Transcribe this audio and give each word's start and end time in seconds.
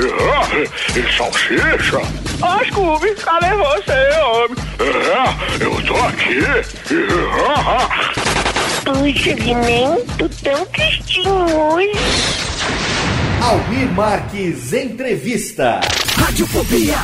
Ah, 0.00 0.48
e 0.96 1.16
salsicha? 1.16 1.98
Ó, 2.40 2.64
Scooby, 2.64 3.14
cadê 3.16 3.52
você, 3.54 4.20
homem? 4.20 4.56
É, 4.78 5.64
eu 5.64 5.82
tô 5.84 5.96
aqui. 5.96 6.38
Puxa, 8.84 9.32
Guimento, 9.34 10.28
tão 10.42 10.64
tristinho 10.66 11.72
hoje. 11.72 11.98
Almir 13.42 13.90
Marques 13.92 14.72
Entrevista. 14.72 15.80
Radiofobia. 16.16 16.94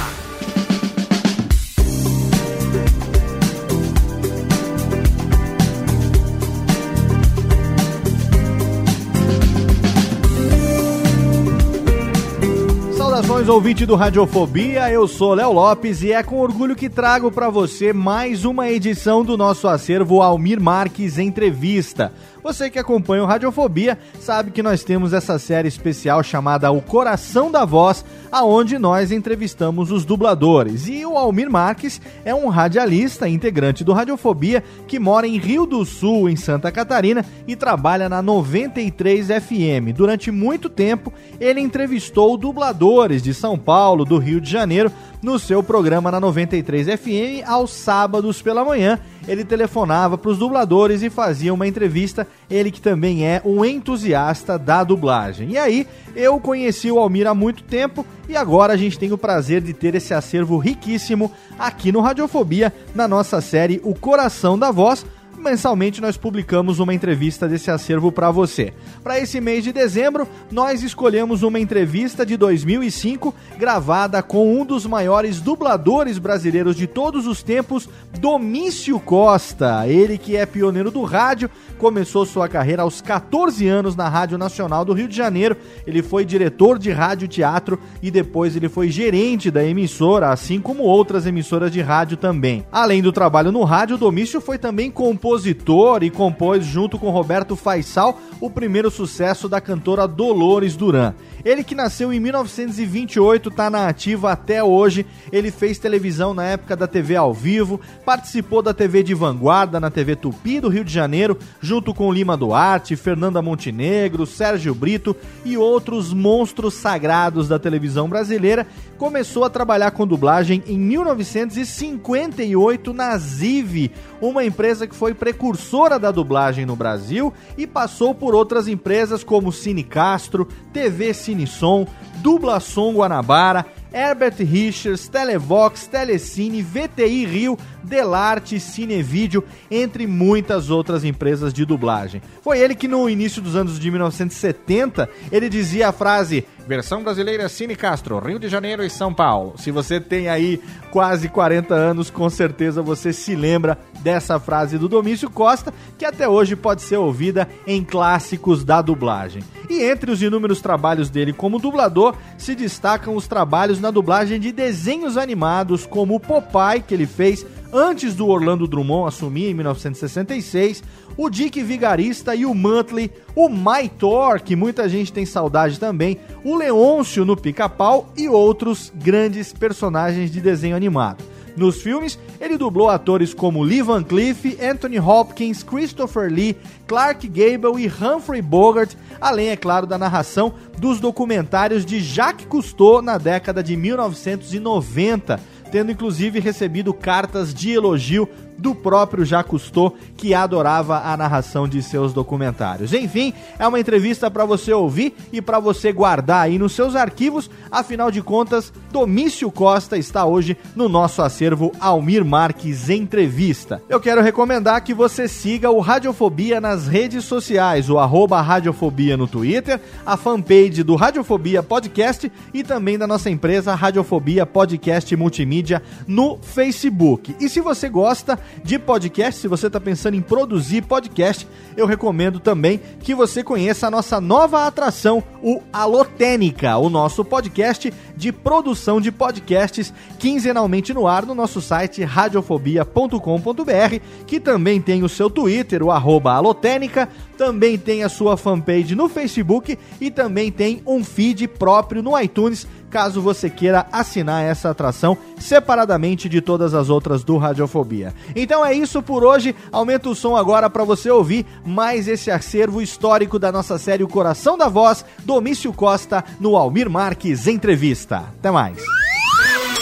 Saudações 13.35 13.49
ouvinte 13.49 13.85
do 13.85 13.97
Radiofobia, 13.97 14.89
eu 14.93 15.09
sou 15.09 15.35
Léo 15.35 15.51
Lopes 15.51 16.05
e 16.05 16.13
é 16.13 16.23
com 16.23 16.39
orgulho 16.39 16.77
que 16.77 16.89
trago 16.89 17.33
para 17.33 17.51
você 17.51 17.93
mais 17.93 18.45
uma 18.45 18.71
edição 18.71 19.25
do 19.25 19.37
nosso 19.37 19.67
acervo 19.67 20.23
Almir 20.23 20.61
Marques 20.61 21.19
Entrevista. 21.19 22.13
Você 22.45 22.69
que 22.69 22.79
acompanha 22.79 23.23
o 23.23 23.27
Radiofobia 23.27 23.99
sabe 24.21 24.51
que 24.51 24.63
nós 24.63 24.85
temos 24.85 25.15
essa 25.15 25.39
série 25.39 25.67
especial 25.67 26.23
chamada 26.23 26.71
O 26.71 26.83
Coração 26.83 27.51
da 27.51 27.65
Voz, 27.65 28.05
aonde 28.31 28.79
nós 28.79 29.11
entrevistamos 29.11 29.91
os 29.91 30.05
dubladores. 30.05 30.87
E 30.87 31.07
o 31.07 31.17
Almir 31.17 31.51
Marques 31.51 32.03
é 32.23 32.35
um 32.35 32.49
radialista, 32.49 33.27
integrante 33.27 33.83
do 33.83 33.95
Radiofobia, 33.95 34.63
que 34.87 34.99
mora 34.99 35.27
em 35.27 35.39
Rio 35.39 35.65
do 35.65 35.87
Sul, 35.87 36.29
em 36.29 36.37
Santa 36.37 36.71
Catarina, 36.71 37.25
e 37.49 37.57
trabalha 37.57 38.11
na 38.11 38.21
93 38.21 39.29
FM. 39.29 39.97
Durante 39.97 40.31
muito 40.31 40.69
tempo, 40.69 41.15
ele 41.41 41.61
entrevistou 41.61 42.37
dubladores 42.37 43.23
de 43.25 43.33
São 43.33 43.59
Paulo, 43.59 44.05
do 44.05 44.19
Rio 44.19 44.39
de 44.39 44.51
Janeiro, 44.51 44.93
no 45.23 45.39
seu 45.39 45.63
programa 45.63 46.11
na 46.11 46.21
93 46.21 46.89
FM 46.89 47.43
aos 47.47 47.73
sábados 47.73 48.43
pela 48.43 48.63
manhã. 48.63 48.99
Ele 49.27 49.43
telefonava 49.43 50.19
para 50.19 50.31
os 50.31 50.37
dubladores 50.37 51.03
e 51.03 51.09
fazia 51.09 51.55
uma 51.55 51.67
entrevista. 51.67 52.29
Ele 52.51 52.71
que 52.71 52.83
também 52.83 53.25
é 53.25 53.41
um 53.43 53.65
entusiasta 53.65 54.59
da 54.59 54.85
dublagem. 54.85 55.53
E 55.53 55.59
aí, 55.59 55.87
eu 56.15 56.39
conheci 56.39 56.91
o 56.91 56.99
Almir 56.99 57.27
há 57.27 57.35
muito 57.35 57.63
tempo 57.63 58.05
e 58.29 58.37
agora 58.37 58.75
a 58.75 58.77
gente 58.77 58.99
tem 58.99 59.11
o 59.11 59.19
prazer 59.19 59.63
de 59.63 59.73
ter 59.73 59.95
esse 59.95 60.13
acervo 60.13 60.59
riquíssimo 60.59 61.33
aqui 61.59 61.91
no 61.91 62.03
Radiofobia, 62.03 62.75
na 62.95 63.09
nossa 63.09 63.41
série 63.41 63.81
O 63.83 63.95
Coração 63.95 64.59
da 64.59 64.71
Voz 64.71 65.07
mensalmente 65.45 66.01
nós 66.01 66.17
publicamos 66.17 66.81
uma 66.81 66.95
entrevista 66.95 67.47
desse 67.47 67.71
acervo 67.71 68.11
para 68.11 68.31
você. 68.31 68.73
Para 69.03 69.21
esse 69.21 69.41
mês 69.43 69.63
de 69.63 69.73
dezembro, 69.73 70.27
nós 70.51 70.83
escolhemos 70.83 71.43
uma 71.43 71.61
entrevista 71.61 72.25
de 72.25 72.35
2005 72.37 73.33
gravada 73.59 74.23
com 74.23 74.59
um 74.59 74.65
dos 74.65 74.87
maiores 74.87 75.43
dubladores 75.43 76.19
brasileiros 76.19 76.75
de 76.75 76.87
todos 76.87 77.27
os 77.27 77.43
tempos, 77.43 77.89
Domício 78.19 78.99
Costa. 78.99 79.87
Ele 79.87 80.17
que 80.17 80.35
é 80.35 80.47
pioneiro 80.47 80.91
do 80.91 81.03
rádio, 81.03 81.51
começou 81.79 82.25
sua 82.25 82.49
carreira 82.49 82.83
aos 82.83 83.03
14 83.03 83.69
anos 83.69 83.95
na 83.95 84.09
Rádio 84.09 84.39
Nacional 84.39 84.83
do 84.83 84.95
Rio 84.95 85.07
de 85.07 85.15
Janeiro. 85.15 85.57
Ele 85.87 86.03
foi 86.03 86.25
diretor 86.25 86.79
de 86.79 86.91
rádio 86.91 87.29
teatro 87.29 87.79
e 88.03 88.11
depois 88.11 88.57
ele 88.57 88.71
foi 88.71 88.89
gerente 88.89 89.51
da 89.51 89.63
emissora, 89.63 90.31
assim 90.31 90.59
como 90.59 90.85
outras 90.85 91.27
emissoras 91.27 91.71
de 91.71 91.83
rádio 91.83 92.17
também. 92.17 92.65
Além 92.73 93.03
do 93.03 93.13
trabalho 93.13 93.53
no 93.53 93.63
rádio, 93.63 93.99
Domício 93.99 94.41
foi 94.41 94.57
também 94.57 94.91
compositor 94.91 95.34
compositor 95.35 96.05
e 96.05 96.11
compôs 96.11 96.65
junto 96.65 96.97
com 96.97 97.11
Roberto 97.11 97.57
Faisal 97.57 98.21
o 98.41 98.49
primeiro 98.49 98.89
sucesso 98.91 99.49
da 99.49 99.61
cantora 99.61 100.07
Dolores 100.07 100.77
Duran. 100.77 101.13
Ele 101.45 101.65
que 101.65 101.75
nasceu 101.75 102.13
em 102.13 102.21
1928, 102.21 103.49
está 103.51 103.69
na 103.69 103.89
ativa 103.89 104.33
até 104.33 104.65
hoje. 104.65 105.05
Ele 105.31 105.51
fez 105.51 105.79
televisão 105.79 106.33
na 106.33 106.45
época 106.45 106.75
da 106.77 106.87
TV 106.87 107.17
ao 107.17 107.35
vivo, 107.35 107.79
participou 108.05 108.63
da 108.63 108.73
TV 108.73 109.03
de 109.03 109.13
vanguarda 109.13 109.79
na 109.79 109.91
TV 109.91 110.17
Tupi 110.17 110.59
do 110.61 110.69
Rio 110.69 110.85
de 110.85 110.93
Janeiro, 110.93 111.39
junto 111.61 111.93
com 111.93 112.11
Lima 112.13 112.37
Duarte, 112.37 112.95
Fernanda 112.97 113.43
Montenegro, 113.43 114.25
Sérgio 114.25 114.75
Brito 114.75 115.15
e 115.45 115.59
outros 115.59 116.15
monstros 116.15 116.75
sagrados 116.75 117.49
da 117.49 117.59
televisão 117.59 118.09
brasileira. 118.09 118.67
Começou 118.97 119.45
a 119.45 119.51
trabalhar 119.51 119.91
com 119.91 120.07
dublagem 120.07 120.63
em 120.67 120.79
1958 120.79 122.95
na 122.95 123.19
Ziv, 123.19 123.91
uma 124.29 124.45
empresa 124.45 124.87
que 124.87 124.95
foi 124.95 125.13
precursora 125.13 125.99
da 125.99 126.11
dublagem 126.11 126.65
no 126.65 126.75
Brasil 126.75 127.33
e 127.59 127.67
passou 127.67 128.15
por 128.15 128.35
outras 128.35 128.67
empresas 128.67 129.23
como 129.23 129.53
Cine 129.53 129.85
Castro, 129.85 130.49
TV 130.73 131.13
Cine 131.13 131.47
Som, 131.47 131.87
Dubla 132.17 132.59
Som 132.59 132.95
Guanabara, 132.95 133.67
Herbert 133.93 134.37
Richards, 134.41 135.07
Televox, 135.07 135.87
Telecine, 135.87 136.63
VTI 136.63 137.27
Rio, 137.27 137.59
Delarte, 137.83 138.59
Cinevídeo, 138.59 139.45
entre 139.71 140.07
muitas 140.07 140.69
outras 140.69 141.05
empresas 141.05 141.53
de 141.53 141.65
dublagem. 141.65 142.21
Foi 142.43 142.59
ele 142.59 142.75
que 142.75 142.89
no 142.89 143.09
início 143.09 143.41
dos 143.41 143.55
anos 143.55 143.79
de 143.79 143.91
1970, 143.91 145.09
ele 145.31 145.49
dizia 145.49 145.91
a 145.91 145.93
frase 145.93 146.45
Versão 146.67 147.03
brasileira 147.03 147.47
Cine 147.49 147.77
Castro, 147.77 148.19
Rio 148.19 148.39
de 148.39 148.49
Janeiro 148.49 148.83
e 148.83 148.89
São 148.89 149.13
Paulo. 149.13 149.55
Se 149.59 149.71
você 149.71 150.01
tem 150.01 150.29
aí 150.29 150.61
quase 150.91 151.29
40 151.29 151.75
anos, 151.75 152.09
com 152.09 152.31
certeza 152.31 152.81
você 152.81 153.13
se 153.13 153.37
lembra 153.37 153.79
dessa 154.01 154.41
frase 154.41 154.79
do 154.79 154.89
Domício 154.89 155.29
Costa, 155.29 155.75
que 155.99 156.07
até 156.07 156.27
hoje 156.27 156.57
pode 156.57 156.81
ser 156.81 156.97
ouvida 156.97 157.49
em 157.67 157.85
clássicos 157.85 158.65
da 158.65 158.81
dublagem. 158.81 159.43
E 159.69 159.83
entre 159.83 160.11
os 160.11 160.23
inúmeros 160.23 160.63
trabalhos 160.63 161.11
dele 161.11 161.33
como 161.35 161.59
dublador, 161.59 162.17
se 162.39 162.55
destacam 162.55 163.15
os 163.15 163.27
trabalhos 163.27 163.79
na 163.79 163.91
dublagem 163.91 164.41
de 164.41 164.51
desenhos 164.51 165.19
animados, 165.19 165.85
como 165.85 166.15
o 166.15 166.21
Popeye, 166.21 166.83
que 166.83 166.95
ele 166.95 167.07
fez 167.07 167.45
antes 167.75 168.15
do 168.15 168.29
Orlando 168.29 168.69
Drummond 168.69 169.09
assumir 169.09 169.51
em 169.51 169.55
1966, 169.55 170.83
o 171.17 171.31
Dick 171.31 171.63
Vigarista 171.63 172.35
e 172.35 172.45
o 172.45 172.55
Muttley, 172.55 173.11
o 173.35 173.49
My 173.49 173.89
Thor, 173.89 174.41
que 174.41 174.57
muita 174.57 174.89
gente 174.89 175.13
tem 175.13 175.25
saudade 175.25 175.79
também, 175.79 176.19
o 176.45 176.57
Leôncio 176.57 177.25
no 177.25 177.37
Pica-Pau 177.37 178.13
e 178.17 178.29
outros 178.29 178.93
grandes 178.95 179.53
personagens 179.53 180.31
de 180.31 180.41
desenho 180.41 180.77
animado. 180.77 181.25
Nos 181.57 181.81
filmes, 181.81 182.19
ele 182.41 182.59
dublou 182.59 182.89
atores 182.89 183.33
como 183.33 183.63
Lee 183.63 183.81
Van 183.81 184.03
Cleef, 184.03 184.59
Anthony 184.61 184.99
Hopkins, 184.99 185.63
Christopher 185.63 186.29
Lee, 186.29 186.57
Clark 186.87 187.29
Gable 187.29 187.81
e 187.81 187.87
Humphrey 187.87 188.43
Bogart, 188.43 188.95
além, 189.21 189.51
é 189.51 189.57
claro, 189.57 189.87
da 189.87 189.97
narração 189.97 190.55
dos 190.79 190.99
documentários 190.99 191.87
de 191.87 192.01
Jacques 192.01 192.47
Cousteau 192.47 193.01
na 193.01 193.19
década 193.19 193.63
de 193.63 193.77
1990 193.77 195.55
tendo 195.75 195.91
inclusive 195.91 196.39
recebido 196.39 196.95
cartas 196.95 197.53
de 197.53 197.73
elogio 197.73 198.29
do 198.59 198.75
próprio 198.75 199.25
Jacques 199.25 199.51
Cousteau, 199.51 199.95
que 200.17 200.35
adorava 200.35 201.03
a 201.05 201.17
narração 201.17 201.69
de 201.69 201.83
seus 201.83 202.13
documentários. 202.13 202.93
Enfim, 202.93 203.33
é 203.59 203.67
uma 203.67 203.79
entrevista 203.79 204.31
para 204.31 204.45
você 204.45 204.73
ouvir 204.73 205.15
e 205.33 205.41
para 205.41 205.59
você 205.59 205.93
guardar 205.93 206.45
aí 206.45 206.59
nos 206.59 206.73
seus 206.73 206.97
arquivos. 206.97 207.51
Afinal 207.71 208.11
de 208.11 208.23
contas, 208.23 208.73
Domício 208.91 209.51
Costa 209.51 209.97
está 209.97 210.25
hoje 210.25 210.57
no 210.75 210.89
nosso 210.89 211.23
acervo 211.23 211.73
Almir 211.81 212.25
Marques 212.25 212.89
Entrevista. 212.89 213.83
Eu 213.89 214.01
quero 214.01 214.23
recomendar 214.23 214.83
que 214.83 214.95
você 214.95 215.29
siga 215.29 215.71
o 215.71 215.81
Radiofobia 215.81 216.61
nas 216.61 216.87
redes 216.87 217.25
sociais, 217.25 217.91
o 217.91 217.99
arroba 217.99 218.41
Radiofobia 218.41 219.17
no 219.17 219.27
Twitter, 219.27 219.81
a 220.07 220.17
fanpage 220.17 220.83
do 220.83 220.95
Radiofobia 220.95 221.63
Podcast 221.63 222.31
e 222.53 222.63
também 222.63 222.99
da 222.99 223.07
nossa 223.07 223.31
empresa 223.31 223.75
Radiofobia 223.75 224.47
Podcast 224.47 225.15
Multimídia 225.17 225.83
no 226.07 226.39
Facebook. 226.39 227.35
E 227.41 227.49
se 227.49 227.61
você 227.61 227.89
gosta 227.89 228.39
de 228.63 228.79
podcast, 228.79 229.41
se 229.41 229.49
você 229.49 229.67
está 229.67 229.81
pensando 229.81 230.15
em 230.15 230.23
produzir 230.23 230.83
podcast, 230.83 231.47
eu 231.77 231.87
recomendo 231.87 232.41
também 232.41 232.81
que 233.01 233.15
você 233.15 233.43
conheça 233.43 233.87
a 233.87 233.91
nossa 233.91 234.21
nova 234.21 234.67
atração, 234.67 235.23
o 235.43 235.63
Alotênica, 235.73 236.77
o 236.77 236.89
nosso 236.89 237.25
podcast 237.25 237.93
de 238.17 238.33
produção 238.33 239.01
de 239.01 239.11
podcasts 239.11 239.93
quinzenalmente 240.19 240.95
no 240.95 241.07
ar 241.07 241.27
no 241.27 241.35
nosso 241.35 241.61
site 241.61 242.03
radiofobia.com.br, 242.03 244.01
que 244.27 244.41
também 244.41 244.81
tem 244.81 245.03
o 245.03 245.09
seu 245.09 245.29
Twitter, 245.29 245.83
o 245.83 245.91
arroba 245.91 246.33
Alotênica, 246.33 247.09
também 247.37 247.77
tem 247.77 248.05
a 248.05 248.09
sua 248.09 248.37
fanpage 248.37 248.95
no 248.95 249.09
Facebook 249.09 249.79
e 250.01 250.11
também 250.11 250.51
tem 250.53 250.83
um 250.87 251.03
feed 251.03 251.49
próprio 251.49 252.03
no 252.03 252.19
iTunes, 252.19 252.67
caso 252.95 253.21
você 253.21 253.51
queira 253.51 253.85
assinar 253.91 254.45
essa 254.45 254.71
atração 254.71 255.19
separadamente 255.37 256.29
de 256.29 256.41
todas 256.41 256.75
as 256.75 256.89
outras 256.89 257.25
do 257.25 257.37
Radiofobia. 257.37 258.15
Então 258.37 258.65
é 258.65 258.73
isso 258.73 259.03
por 259.03 259.25
hoje. 259.25 259.53
Aumenta 259.73 260.09
o 260.09 260.15
som 260.15 260.37
agora 260.37 260.71
para 260.71 260.85
você 260.85 261.11
ouvir 261.11 261.45
mais 261.67 262.07
esse 262.07 262.31
acervo 262.31 262.81
histórico 262.81 263.37
da 263.37 263.51
nossa 263.51 263.79
série 263.79 264.05
O 264.05 264.09
Coração 264.09 264.57
da 264.57 264.69
Voz, 264.69 265.05
Domício 265.25 265.73
Costa, 265.73 266.25
no 266.39 266.57
Almir 266.57 266.89
Marques 266.89 267.49
Entrevista. 267.49 268.27
Até 268.39 268.53
mais. 268.53 268.79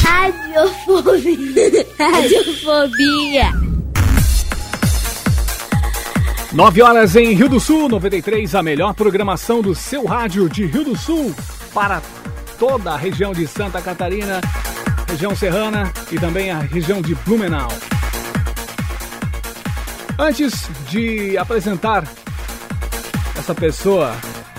Radiofobia. 0.00 1.87
Radiofobia. 1.99 3.53
9 6.50 6.82
horas 6.82 7.15
em 7.15 7.35
Rio 7.35 7.50
do 7.50 7.61
Sul, 7.61 7.91
93, 7.91 8.55
a 8.55 8.62
melhor 8.62 8.94
programação 8.94 9.61
do 9.61 9.75
seu 9.75 10.06
rádio 10.06 10.49
de 10.49 10.65
Rio 10.65 10.85
do 10.85 10.97
Sul 10.97 11.35
para 11.75 12.00
toda 12.62 12.93
a 12.93 12.97
região 12.97 13.32
de 13.32 13.44
Santa 13.44 13.82
Catarina, 13.82 14.41
região 15.09 15.35
serrana 15.35 15.93
e 16.12 16.17
também 16.17 16.53
a 16.53 16.61
região 16.61 17.03
de 17.03 17.12
Blumenau. 17.12 17.67
Antes 20.17 20.70
de 20.88 21.37
apresentar 21.37 22.05
essa 23.37 23.53
pessoa, 23.53 24.14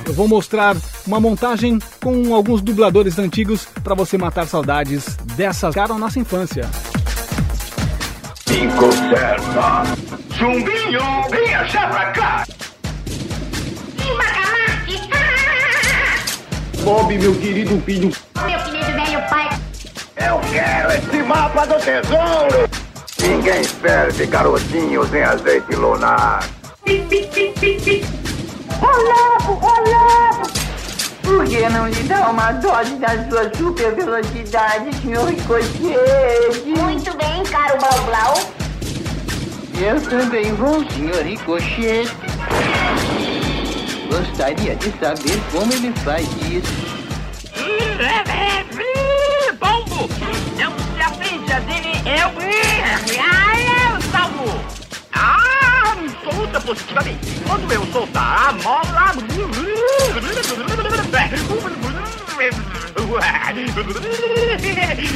eu 0.05 0.11
vou 0.11 0.27
mostrar 0.27 0.75
uma 1.07 1.17
montagem 1.17 1.79
com 2.03 2.35
alguns 2.35 2.61
dubladores 2.61 3.17
antigos 3.17 3.69
para 3.81 3.95
você 3.95 4.17
matar 4.17 4.47
saudades 4.47 5.15
dessas 5.37 5.73
cara 5.73 5.93
nossa 5.93 6.19
infância. 6.19 6.69
Cinco 8.45 8.91
certa. 8.91 9.83
Chumbinho, 10.37 11.29
venha 11.31 11.63
já 11.67 11.87
pra 11.87 12.11
cá. 12.11 12.45
Bob, 16.83 17.17
meu 17.17 17.33
querido 17.35 17.81
filho. 17.85 18.11
Meu 18.45 18.59
querido 18.59 18.91
velho 18.91 19.29
pai. 19.29 19.49
Eu 20.17 20.41
quero 20.51 20.91
esse 20.91 21.23
mapa 21.23 21.65
do 21.65 21.75
tesouro. 21.75 22.69
Ninguém 23.21 23.63
serve 23.63 24.25
garotinhos 24.25 25.13
em 25.13 25.23
azeite 25.23 25.73
lunar. 25.75 26.43
Olavo, 28.81 29.65
Olavo! 29.65 30.51
Por 31.23 31.45
que 31.45 31.69
não 31.69 31.87
lhe 31.87 32.03
dá 32.03 32.29
uma 32.29 32.51
dose 32.51 32.95
da 32.95 33.29
sua 33.29 33.49
super 33.55 33.95
velocidade, 33.95 34.93
senhor 35.01 35.29
Ricochete? 35.29 36.67
Muito 36.67 37.17
bem, 37.17 37.43
caro 37.49 37.77
Blau 37.77 38.03
Blau. 38.03 38.33
Eu 39.81 40.01
também 40.01 40.51
vou, 40.53 40.83
senhor 40.91 41.23
Ricochete. 41.23 42.22
Gostaria 44.13 44.75
de 44.75 44.91
saber 44.99 45.41
como 45.51 45.73
ele 45.73 45.91
faz 46.03 46.27
isso. 46.43 46.71
Bombo! 49.59 50.07
Não 50.55 50.71
se 50.77 51.01
aprende 51.01 51.53
dele, 51.65 51.93
eu... 52.05 52.29
Ah, 53.19 53.57
eu 53.57 54.01
salvo! 54.11 54.47
Ah, 55.13 55.95
solta 56.23 56.61
positivamente. 56.61 57.41
Quando 57.47 57.73
eu 57.73 57.83
soltar 57.87 58.49
a 58.49 58.51
mola... 58.51 59.15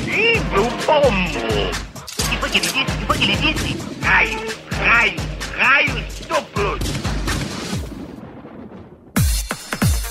E 0.08 0.40
o 0.58 0.72
pombo! 0.88 1.12
O 2.18 2.30
que 2.30 2.38
foi 2.38 2.50
que 2.50 2.58
ele 2.58 2.68
disse? 2.68 2.82
O 2.82 2.98
que 2.98 3.06
foi 3.06 3.18
que 3.18 3.24
ele 3.26 3.36
disse? 3.36 3.78
Raios, 4.02 4.56
raios, 4.82 5.22
raios 5.56 6.04
duplos! 6.28 6.87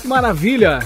Maravilha! 0.07 0.79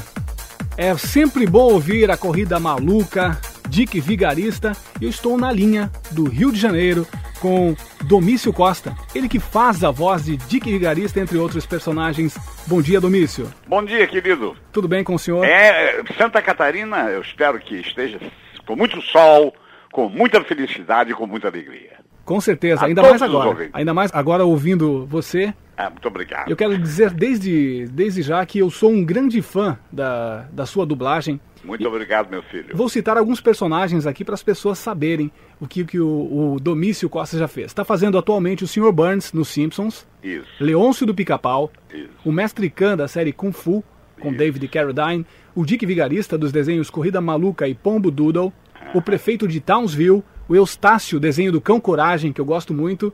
É 0.76 0.98
sempre 0.98 1.46
bom 1.46 1.74
ouvir 1.74 2.10
a 2.10 2.18
corrida 2.18 2.60
maluca, 2.60 3.40
Dick 3.70 4.02
Vigarista. 4.02 4.72
Eu 5.00 5.10
estou 5.10 5.38
na 5.38 5.52
linha 5.52 5.92
do 6.10 6.28
Rio 6.28 6.52
de 6.52 6.60
Janeiro 6.60 7.06
com 7.40 7.76
Domício 8.06 8.52
Costa, 8.52 8.96
ele 9.14 9.30
que 9.30 9.40
faz 9.40 9.84
a 9.84 9.92
voz 9.92 10.26
de 10.26 10.38
Dick 10.38 10.68
Vigarista, 10.72 11.20
entre 11.20 11.38
outros 11.38 11.68
personagens. 11.68 12.36
Bom 12.66 12.82
dia, 12.82 13.00
Domício. 13.00 13.48
Bom 13.68 13.86
dia, 13.86 14.08
querido. 14.08 14.58
Tudo 14.72 14.88
bem 14.88 15.04
com 15.04 15.14
o 15.14 15.20
senhor? 15.20 15.46
É, 15.46 16.02
Santa 16.18 16.42
Catarina, 16.42 17.10
eu 17.12 17.22
espero 17.22 17.60
que 17.60 17.76
esteja 17.76 18.20
com 18.66 18.76
muito 18.76 19.00
sol, 19.04 19.54
com 19.92 20.10
muita 20.10 20.44
felicidade 20.44 21.12
e 21.12 21.14
com 21.14 21.28
muita 21.28 21.48
alegria. 21.48 22.00
Com 22.26 22.42
certeza, 22.42 22.82
A 22.84 22.88
ainda 22.88 23.04
mais 23.04 23.22
agora. 23.22 23.70
Ainda 23.72 23.94
mais 23.94 24.12
agora 24.16 24.44
ouvindo 24.44 25.06
você. 25.06 25.54
Ah, 25.82 25.90
muito 25.90 26.08
obrigado. 26.08 26.48
Eu 26.48 26.56
quero 26.56 26.78
dizer 26.78 27.10
desde, 27.10 27.88
desde 27.88 28.22
já 28.22 28.46
que 28.46 28.60
eu 28.60 28.70
sou 28.70 28.92
um 28.92 29.04
grande 29.04 29.42
fã 29.42 29.80
da, 29.92 30.46
da 30.52 30.64
sua 30.64 30.86
dublagem. 30.86 31.42
Muito 31.64 31.88
obrigado, 31.88 32.30
meu 32.30 32.44
filho. 32.44 32.76
Vou 32.78 32.88
citar 32.88 33.18
alguns 33.18 33.42
personagens 33.42 34.06
aqui 34.06 34.24
para 34.24 34.36
as 34.36 34.44
pessoas 34.44 34.78
saberem 34.78 35.32
o 35.60 35.68
que, 35.68 35.84
que 35.84 36.00
o, 36.00 36.54
o 36.54 36.60
Domício 36.60 37.10
Costa 37.10 37.36
já 37.36 37.48
fez. 37.48 37.68
Está 37.68 37.84
fazendo 37.84 38.16
atualmente 38.16 38.64
o 38.64 38.68
Sr. 38.68 38.92
Burns 38.92 39.34
nos 39.34 39.48
Simpsons, 39.48 40.08
Isso. 40.24 40.46
Leôncio 40.60 41.04
do 41.04 41.16
Pica-Pau, 41.16 41.72
Isso. 41.92 42.10
o 42.24 42.32
Mestre 42.32 42.70
Khan 42.70 42.96
da 42.96 43.08
série 43.08 43.34
Kung 43.34 43.52
Fu, 43.52 43.84
com 44.20 44.32
David 44.32 44.68
Carradine, 44.68 45.26
o 45.56 45.66
Dick 45.66 45.84
Vigarista 45.84 46.38
dos 46.38 46.52
desenhos 46.52 46.92
Corrida 46.92 47.20
Maluca 47.20 47.68
e 47.68 47.74
Pombo 47.74 48.12
Doodle, 48.12 48.54
o 48.94 49.02
prefeito 49.02 49.48
de 49.48 49.60
Townsville, 49.60 50.24
o 50.48 50.56
Eustácio, 50.56 51.20
desenho 51.20 51.52
do 51.52 51.60
Cão 51.60 51.80
Coragem, 51.80 52.32
que 52.32 52.40
eu 52.40 52.46
gosto 52.46 52.72
muito, 52.72 53.12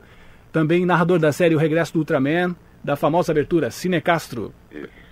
também 0.52 0.84
narrador 0.86 1.18
da 1.18 1.32
série 1.32 1.54
O 1.54 1.58
Regresso 1.58 1.92
do 1.92 1.98
Ultraman, 2.00 2.54
da 2.82 2.96
famosa 2.96 3.32
abertura 3.32 3.70
Cine 3.70 4.00
Castro, 4.00 4.52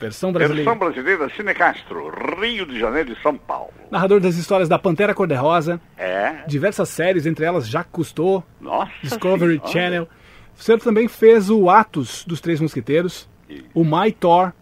versão 0.01 0.33
brasileira. 0.33 0.71
Versão 0.71 0.79
brasileira, 0.79 1.29
Cine 1.37 1.53
Castro, 1.55 2.11
Rio 2.41 2.65
de 2.67 2.79
Janeiro 2.79 3.13
e 3.13 3.23
São 3.23 3.37
Paulo. 3.37 3.73
Narrador 3.91 4.21
das 4.21 4.37
histórias 4.37 4.69
da 4.69 4.79
Pantera 4.79 5.15
Cor-de-Rosa, 5.15 5.81
É. 5.97 6.45
diversas 6.47 6.89
séries, 6.89 7.27
entre 7.27 7.45
elas 7.45 7.69
Jacques 7.69 7.91
Cousteau, 7.93 8.45
Nossa 8.61 8.93
Discovery 9.03 9.55
Senhora. 9.57 9.69
Channel. 9.73 10.09
Senhor 10.55 10.79
também 10.81 11.07
fez 11.09 11.51
o 11.51 11.69
Atos 11.69 12.25
dos 12.25 12.41
Três 12.41 12.61
Mosqueteiros, 12.61 13.29
o 13.75 13.85
My 13.85 14.11
Thor, 14.13 14.53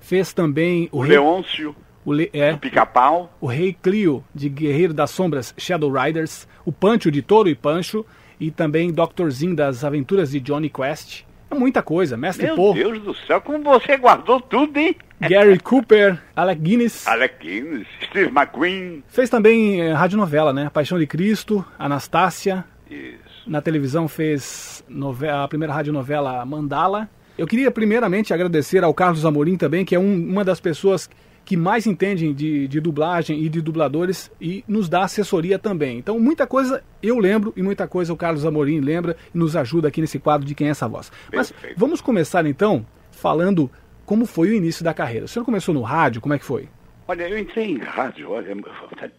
fez 0.00 0.32
também 0.32 0.88
o, 0.92 0.98
O 0.98 1.00
Rei, 1.00 1.12
Leôncio, 1.12 1.74
o, 2.04 2.12
Le- 2.12 2.30
é, 2.32 2.52
o 2.52 2.58
Pica-Pau. 2.58 3.32
o 3.40 3.46
Rei 3.46 3.72
Clio 3.80 4.24
de 4.34 4.48
Guerreiro 4.48 4.92
das 4.92 5.10
Sombras 5.10 5.54
Shadow 5.56 5.90
Riders, 5.90 6.46
o 6.64 6.72
Pancho 6.72 7.10
de 7.10 7.22
Toro 7.22 7.48
e 7.48 7.54
Pancho 7.54 8.04
e 8.40 8.50
também 8.50 8.92
Dr. 8.92 9.28
Zin 9.30 9.54
das 9.54 9.84
Aventuras 9.84 10.30
de 10.30 10.40
Johnny 10.40 10.68
Quest. 10.70 11.22
É 11.50 11.54
muita 11.54 11.82
coisa, 11.82 12.16
Mestre 12.16 12.46
Meu 12.46 12.56
Poe, 12.56 12.74
Deus 12.74 13.00
do 13.00 13.14
céu, 13.14 13.40
como 13.40 13.64
você 13.64 13.96
guardou 13.96 14.38
tudo, 14.40 14.76
hein? 14.76 14.94
Gary 15.20 15.58
Cooper, 15.58 16.20
Alec 16.36 16.60
Guinness. 16.60 17.06
Alec 17.08 17.36
Guinness, 17.40 17.86
Steve 18.04 18.30
McQueen. 18.30 19.02
Fez 19.08 19.30
também 19.30 19.80
eh, 19.80 19.92
radionovela, 19.92 20.52
né? 20.52 20.70
Paixão 20.72 20.98
de 20.98 21.06
Cristo, 21.06 21.64
Anastácia. 21.78 22.64
Isso. 22.90 23.18
Na 23.46 23.62
televisão 23.62 24.06
fez 24.06 24.84
nove- 24.88 25.28
a 25.28 25.48
primeira 25.48 25.72
radionovela 25.72 26.44
Mandala. 26.44 27.08
Eu 27.36 27.46
queria 27.46 27.70
primeiramente 27.70 28.34
agradecer 28.34 28.84
ao 28.84 28.92
Carlos 28.92 29.24
Amorim 29.24 29.56
também, 29.56 29.84
que 29.86 29.94
é 29.94 29.98
um- 29.98 30.28
uma 30.30 30.44
das 30.44 30.60
pessoas 30.60 31.08
que 31.48 31.56
mais 31.56 31.86
entendem 31.86 32.34
de, 32.34 32.68
de 32.68 32.78
dublagem 32.78 33.42
e 33.42 33.48
de 33.48 33.62
dubladores 33.62 34.30
e 34.38 34.62
nos 34.68 34.86
dá 34.86 35.04
assessoria 35.04 35.58
também. 35.58 35.96
Então, 35.96 36.20
muita 36.20 36.46
coisa 36.46 36.84
eu 37.02 37.18
lembro 37.18 37.54
e 37.56 37.62
muita 37.62 37.88
coisa 37.88 38.12
o 38.12 38.16
Carlos 38.18 38.44
Amorim 38.44 38.80
lembra 38.80 39.16
e 39.34 39.38
nos 39.38 39.56
ajuda 39.56 39.88
aqui 39.88 40.02
nesse 40.02 40.18
quadro 40.18 40.46
de 40.46 40.54
Quem 40.54 40.66
é 40.66 40.70
essa 40.72 40.86
voz. 40.86 41.10
Mas 41.32 41.54
vamos 41.74 42.02
começar 42.02 42.44
então 42.44 42.84
falando 43.10 43.70
como 44.04 44.26
foi 44.26 44.50
o 44.50 44.54
início 44.54 44.84
da 44.84 44.92
carreira. 44.92 45.24
O 45.24 45.28
senhor 45.28 45.42
começou 45.42 45.72
no 45.72 45.80
rádio, 45.80 46.20
como 46.20 46.34
é 46.34 46.38
que 46.38 46.44
foi? 46.44 46.68
Olha, 47.06 47.26
eu 47.26 47.38
entrei 47.38 47.70
em 47.70 47.78
rádio, 47.78 48.30
olha, 48.30 48.54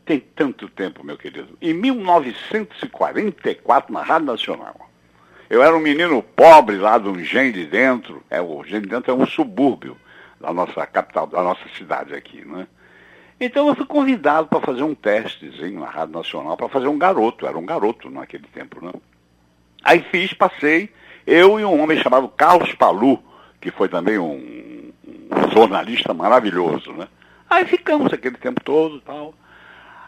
tem 0.05 0.19
tanto 0.19 0.69
tempo, 0.69 1.03
meu 1.03 1.17
querido. 1.17 1.57
Em 1.59 1.74
1944, 1.74 3.91
na 3.91 4.03
Rádio 4.03 4.27
Nacional. 4.27 4.75
Eu 5.50 5.63
era 5.63 5.75
um 5.75 5.79
menino 5.79 6.21
pobre 6.21 6.77
lá 6.77 7.00
do 7.00 7.19
Engenho 7.19 7.51
de 7.51 7.65
Dentro. 7.65 8.21
É, 8.29 8.39
o 8.39 8.63
Engenho 8.63 8.83
de 8.83 8.89
Dentro 8.89 9.12
é 9.12 9.15
um 9.15 9.25
subúrbio 9.25 9.98
da 10.39 10.53
nossa 10.53 10.86
capital, 10.88 11.27
da 11.27 11.43
nossa 11.43 11.67
cidade 11.77 12.13
aqui, 12.13 12.46
né? 12.46 12.67
Então 13.39 13.67
eu 13.67 13.75
fui 13.75 13.86
convidado 13.86 14.48
para 14.48 14.60
fazer 14.60 14.84
um 14.84 14.93
testezinho 14.93 15.79
na 15.79 15.89
Rádio 15.89 16.15
Nacional, 16.15 16.58
para 16.58 16.67
fazer 16.67 16.88
um 16.88 16.98
garoto, 16.98 17.48
era 17.48 17.58
um 17.58 17.65
garoto 17.65 18.10
naquele 18.10 18.48
tempo, 18.48 18.84
né? 18.84 18.91
Aí 19.84 20.01
fiz, 20.12 20.34
passei, 20.34 20.89
eu 21.25 21.60
e 21.60 21.63
um 21.63 21.81
homem 21.81 21.98
chamado 22.01 22.27
Carlos 22.27 22.74
Palu, 22.74 23.24
que 23.62 23.72
foi 23.72 23.88
também 23.88 24.17
um, 24.17 24.91
um 25.05 25.51
jornalista 25.53 26.13
maravilhoso, 26.13 26.91
né? 26.91 27.08
Aí 27.50 27.65
ficamos 27.65 28.12
aquele 28.13 28.38
tempo 28.38 28.62
todo 28.63 29.00
tal. 29.01 29.34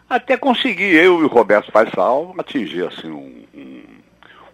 Até 0.08 0.36
conseguir, 0.36 0.94
eu 0.94 1.20
e 1.20 1.24
o 1.24 1.28
Roberto 1.28 1.72
Faisal, 1.72 2.34
atingir 2.36 2.86
assim 2.86 3.10
um, 3.10 3.44
um, 3.54 3.82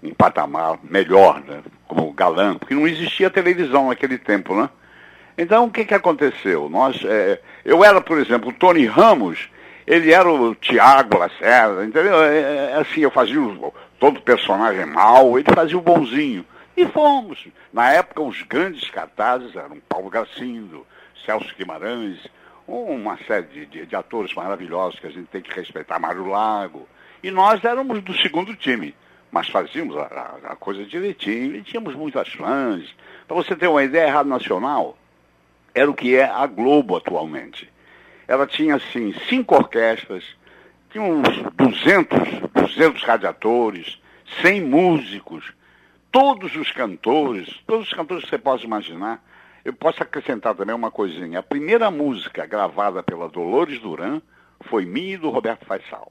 um 0.05 0.15
patamar 0.15 0.79
melhor, 0.85 1.41
né? 1.41 1.63
Como 1.89 2.13
galã, 2.13 2.55
porque 2.55 2.75
não 2.75 2.87
existia 2.87 3.29
televisão 3.29 3.89
naquele 3.89 4.19
tempo, 4.19 4.55
né? 4.55 4.71
Então 5.39 5.67
o 5.67 5.71
que, 5.71 5.85
que 5.85 5.95
aconteceu? 5.95 6.69
Nós, 6.69 7.01
é, 7.05 7.41
eu 7.65 7.85
era, 7.85 8.01
por 8.01 8.19
exemplo, 8.19 8.49
o 8.49 8.53
Tony 8.53 8.85
Ramos, 8.87 9.49
ele 9.87 10.13
era 10.13 10.29
o 10.29 10.53
Tiago 10.57 11.17
Lacerda, 11.17 11.85
entendeu? 11.85 12.21
É, 12.25 12.73
é, 12.73 12.75
assim, 12.75 13.03
eu 13.03 13.11
fazia 13.13 13.41
o, 13.41 13.73
todo 14.01 14.21
personagem 14.21 14.85
mal, 14.85 15.39
ele 15.39 15.55
fazia 15.55 15.79
o 15.79 15.81
bonzinho. 15.81 16.45
E 16.77 16.85
fomos. 16.87 17.47
Na 17.73 17.93
época, 17.93 18.21
os 18.21 18.43
grandes 18.43 18.91
cartazes 18.91 19.55
eram 19.55 19.79
Paulo 19.89 20.11
Gracindo, 20.11 20.85
Celso 21.25 21.55
Guimarães, 21.57 22.19
uma 22.67 23.17
série 23.19 23.47
de, 23.47 23.67
de, 23.67 23.87
de, 23.87 23.97
atores 23.97 24.35
maravilhosos 24.35 24.99
que 24.99 25.07
a 25.07 25.11
gente 25.11 25.29
tem 25.29 25.41
que 25.41 25.55
respeitar, 25.55 26.01
Mário 26.01 26.27
Lago. 26.27 26.89
E 27.23 27.31
nós 27.31 27.65
éramos 27.65 28.03
do 28.03 28.13
segundo 28.19 28.57
time, 28.57 28.93
mas 29.31 29.49
fazíamos 29.49 29.97
a, 29.97 30.03
a, 30.03 30.53
a 30.53 30.57
coisa 30.57 30.85
direitinho 30.85 31.55
e 31.55 31.63
tínhamos 31.63 31.95
muitas 31.95 32.29
fãs. 32.29 32.85
Para 33.27 33.37
você 33.37 33.55
ter 33.55 33.69
uma 33.69 33.85
ideia, 33.85 34.09
a 34.09 34.13
Rádio 34.13 34.31
Nacional 34.31 34.98
era 35.75 35.91
o 35.91 35.95
que 35.95 36.17
é 36.17 36.25
a 36.25 36.47
Globo 36.47 36.97
atualmente. 36.97 37.71
Ela 38.27 38.47
tinha, 38.47 38.77
assim, 38.77 39.15
cinco 39.29 39.55
orquestras, 39.55 40.25
tinha 40.91 41.05
uns 41.05 41.29
200, 41.55 42.19
200 42.53 43.03
radiadores, 43.03 44.01
100 44.43 44.63
músicos, 44.63 45.53
todos 46.11 46.55
os 46.57 46.71
cantores, 46.73 47.49
todos 47.67 47.87
os 47.87 47.93
cantores 47.93 48.25
que 48.25 48.31
você 48.31 48.39
possa 48.39 48.65
imaginar, 48.65 49.23
eu 49.65 49.73
posso 49.73 50.03
acrescentar 50.03 50.55
também 50.55 50.75
uma 50.75 50.91
coisinha. 50.91 51.41
A 51.41 51.43
primeira 51.43 51.91
música 51.91 52.47
gravada 52.47 53.03
pela 53.03 53.29
Dolores 53.29 53.81
Duran 53.81 54.21
foi 54.63 54.85
minha 54.85 55.15
e 55.15 55.19
do 55.19 55.31
Roberto 55.31 55.65
Faisal. 55.67 56.11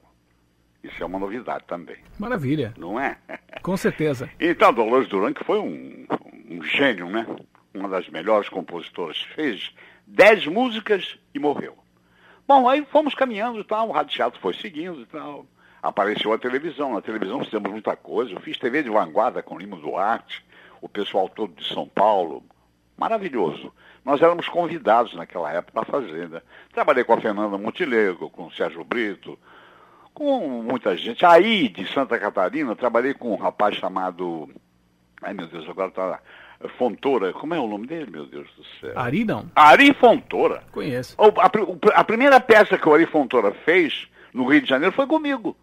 Isso 0.82 1.02
é 1.02 1.06
uma 1.06 1.18
novidade 1.18 1.64
também. 1.66 1.96
Maravilha. 2.18 2.72
Não 2.76 2.98
é? 3.00 3.18
Com 3.62 3.76
certeza. 3.76 4.30
Então, 4.38 4.72
Dolores 4.72 5.08
Duran, 5.08 5.32
que 5.32 5.44
foi 5.44 5.58
um, 5.58 6.06
um 6.48 6.62
gênio, 6.62 7.10
né? 7.10 7.26
Uma 7.74 7.88
das 7.88 8.08
melhores 8.08 8.48
compositoras, 8.48 9.18
fez 9.34 9.72
dez 10.06 10.46
músicas 10.46 11.18
e 11.34 11.38
morreu. 11.38 11.76
Bom, 12.46 12.68
aí 12.68 12.84
fomos 12.86 13.14
caminhando 13.14 13.60
e 13.60 13.64
tal, 13.64 13.88
o 13.88 13.92
Rádio 13.92 14.14
Teatro 14.14 14.40
foi 14.40 14.54
seguindo 14.54 15.02
e 15.02 15.06
tal. 15.06 15.44
Apareceu 15.82 16.32
a 16.32 16.38
televisão. 16.38 16.94
Na 16.94 17.02
televisão 17.02 17.44
fizemos 17.44 17.70
muita 17.70 17.94
coisa. 17.94 18.32
Eu 18.32 18.40
fiz 18.40 18.56
TV 18.56 18.82
de 18.82 18.90
vanguarda 18.90 19.42
com 19.42 19.58
Lima 19.58 19.76
Duarte, 19.76 20.44
o 20.80 20.88
pessoal 20.88 21.28
todo 21.28 21.54
de 21.54 21.68
São 21.68 21.86
Paulo, 21.86 22.42
maravilhoso. 22.96 23.72
Nós 24.04 24.22
éramos 24.22 24.48
convidados 24.48 25.14
naquela 25.14 25.52
época 25.52 25.72
para 25.72 25.84
fazer. 25.84 26.28
Né? 26.28 26.40
Trabalhei 26.72 27.04
com 27.04 27.12
a 27.12 27.20
Fernanda 27.20 27.58
Montilego, 27.58 28.30
com 28.30 28.46
o 28.46 28.52
Sérgio 28.52 28.82
Brito, 28.82 29.38
com 30.14 30.62
muita 30.62 30.96
gente. 30.96 31.24
Aí, 31.24 31.68
de 31.68 31.86
Santa 31.92 32.18
Catarina, 32.18 32.74
trabalhei 32.74 33.14
com 33.14 33.32
um 33.32 33.36
rapaz 33.36 33.76
chamado. 33.76 34.48
Ai, 35.22 35.34
meu 35.34 35.46
Deus, 35.46 35.68
agora 35.68 35.88
está. 35.88 36.20
Fontoura, 36.76 37.32
como 37.32 37.54
é 37.54 37.60
o 37.60 37.68
nome 37.68 37.86
dele, 37.86 38.10
meu 38.10 38.26
Deus 38.26 38.48
do 38.56 38.64
céu? 38.80 38.98
Ari 38.98 39.24
não. 39.24 39.48
Ari 39.54 39.94
Fontoura. 39.94 40.64
Conheço. 40.72 41.16
A, 41.18 42.00
a, 42.00 42.04
primeira 42.04 42.40
peça 42.40 42.76
que 42.76 42.88
o 42.88 42.94
Ari 42.94 43.06
Fontoura 43.06 43.52
fez 43.52 44.08
no 44.34 44.46
Rio 44.46 44.60
de 44.60 44.68
Janeiro 44.68 44.94
foi 44.94 45.06
comigo. 45.06 45.56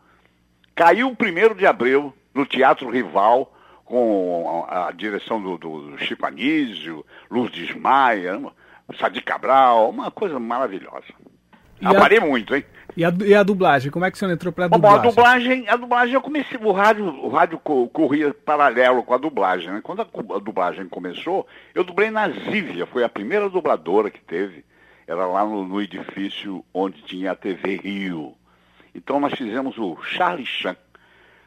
Caiu 0.73 1.09
o 1.09 1.15
primeiro 1.15 1.53
de 1.53 1.65
abril, 1.65 2.13
no 2.33 2.45
Teatro 2.45 2.89
Rival, 2.89 3.53
com 3.83 4.65
a, 4.69 4.87
a 4.87 4.91
direção 4.91 5.41
do, 5.41 5.57
do, 5.57 5.97
Chico 5.99 6.25
Anísio, 6.25 7.05
Lourdes 7.29 7.75
Maia, 7.75 8.41
Sadi 8.97 9.21
Cabral, 9.21 9.89
uma 9.89 10.09
coisa 10.09 10.39
maravilhosa. 10.39 11.13
E 11.81 11.85
Aparei 11.85 12.19
a, 12.19 12.21
muito, 12.21 12.55
hein? 12.55 12.63
E 12.97 13.03
a, 13.03 13.13
e 13.25 13.35
a, 13.35 13.43
dublagem, 13.43 13.91
como 13.91 14.05
é 14.05 14.11
que 14.11 14.17
você 14.17 14.25
entrou 14.25 14.53
para 14.53 14.65
a 14.65 14.67
dublagem? 14.69 15.01
Bom, 15.01 15.07
a 15.07 15.09
dublagem, 15.09 15.69
a 15.69 15.75
dublagem 15.75 16.13
eu 16.13 16.21
comecei, 16.21 16.57
o 16.57 16.71
rádio, 16.71 17.05
o 17.05 17.27
rádio 17.27 17.59
corria 17.59 18.33
paralelo 18.33 19.03
com 19.03 19.13
a 19.13 19.17
dublagem, 19.17 19.69
né? 19.69 19.81
Quando 19.83 20.01
a, 20.01 20.07
a, 20.35 20.39
dublagem 20.39 20.87
começou, 20.87 21.45
eu 21.73 21.83
dublei 21.83 22.09
na 22.09 22.29
Zívia, 22.29 22.85
foi 22.85 23.03
a 23.03 23.09
primeira 23.09 23.49
dubladora 23.49 24.09
que 24.09 24.21
teve, 24.21 24.63
era 25.05 25.25
lá 25.25 25.43
no, 25.43 25.67
no 25.67 25.81
edifício 25.81 26.63
onde 26.73 27.01
tinha 27.01 27.31
a 27.31 27.35
TV 27.35 27.75
Rio. 27.75 28.33
Então 28.93 29.19
nós 29.19 29.33
fizemos 29.33 29.77
o 29.77 29.97
Charlie 30.01 30.45
Chan. 30.45 30.77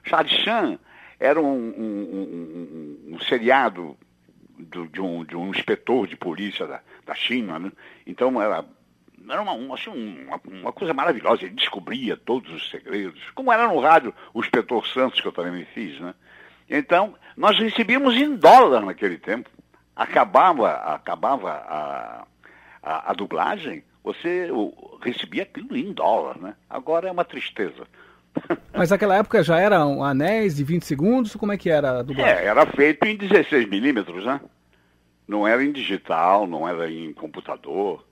Charlie 0.04 0.34
Chan 0.44 0.78
era 1.18 1.40
um, 1.40 1.46
um, 1.46 3.08
um, 3.08 3.14
um 3.14 3.20
seriado 3.20 3.96
do, 4.58 4.86
de, 4.86 5.00
um, 5.00 5.24
de 5.24 5.34
um 5.34 5.48
inspetor 5.48 6.06
de 6.06 6.16
polícia 6.16 6.66
da, 6.66 6.80
da 7.06 7.14
China, 7.14 7.58
né? 7.58 7.72
Então 8.06 8.40
era, 8.40 8.64
era 9.28 9.42
uma, 9.42 9.52
uma, 9.52 9.74
assim, 9.74 9.90
uma, 10.26 10.40
uma, 10.44 10.72
coisa 10.72 10.94
maravilhosa, 10.94 11.44
ele 11.44 11.54
descobria 11.54 12.16
todos 12.16 12.52
os 12.52 12.70
segredos, 12.70 13.20
como 13.34 13.52
era 13.52 13.66
no 13.68 13.80
rádio 13.80 14.14
o 14.32 14.40
inspetor 14.40 14.86
Santos, 14.86 15.20
que 15.20 15.28
eu 15.28 15.32
também 15.32 15.52
me 15.52 15.64
fiz, 15.66 15.98
né? 16.00 16.14
Então, 16.68 17.14
nós 17.36 17.58
recebíamos 17.58 18.14
em 18.14 18.36
dólar 18.36 18.84
naquele 18.84 19.16
tempo. 19.16 19.48
Acabava, 19.96 20.72
acabava 20.72 21.50
a, 21.50 22.26
a, 22.82 23.10
a 23.10 23.14
dublagem, 23.14 23.82
você 24.04 24.48
recebia 25.02 25.42
aquilo 25.42 25.76
em 25.76 25.92
dólar, 25.92 26.38
né? 26.38 26.54
Agora 26.68 27.08
é 27.08 27.12
uma 27.12 27.24
tristeza. 27.24 27.86
Mas 28.72 28.90
naquela 28.90 29.16
época 29.16 29.42
já 29.42 29.58
eram 29.58 30.04
anéis 30.04 30.56
de 30.56 30.64
20 30.64 30.84
segundos? 30.84 31.34
Como 31.36 31.52
é 31.52 31.56
que 31.56 31.70
era 31.70 31.98
a 31.98 32.02
dublagem? 32.02 32.34
É, 32.34 32.44
era 32.44 32.66
feito 32.66 33.04
em 33.06 33.16
16 33.16 33.68
milímetros, 33.68 34.24
né? 34.24 34.40
Não 35.26 35.46
era 35.46 35.62
em 35.62 35.72
digital, 35.72 36.46
não 36.46 36.68
era 36.68 36.90
em 36.90 37.12
computador. 37.12 38.07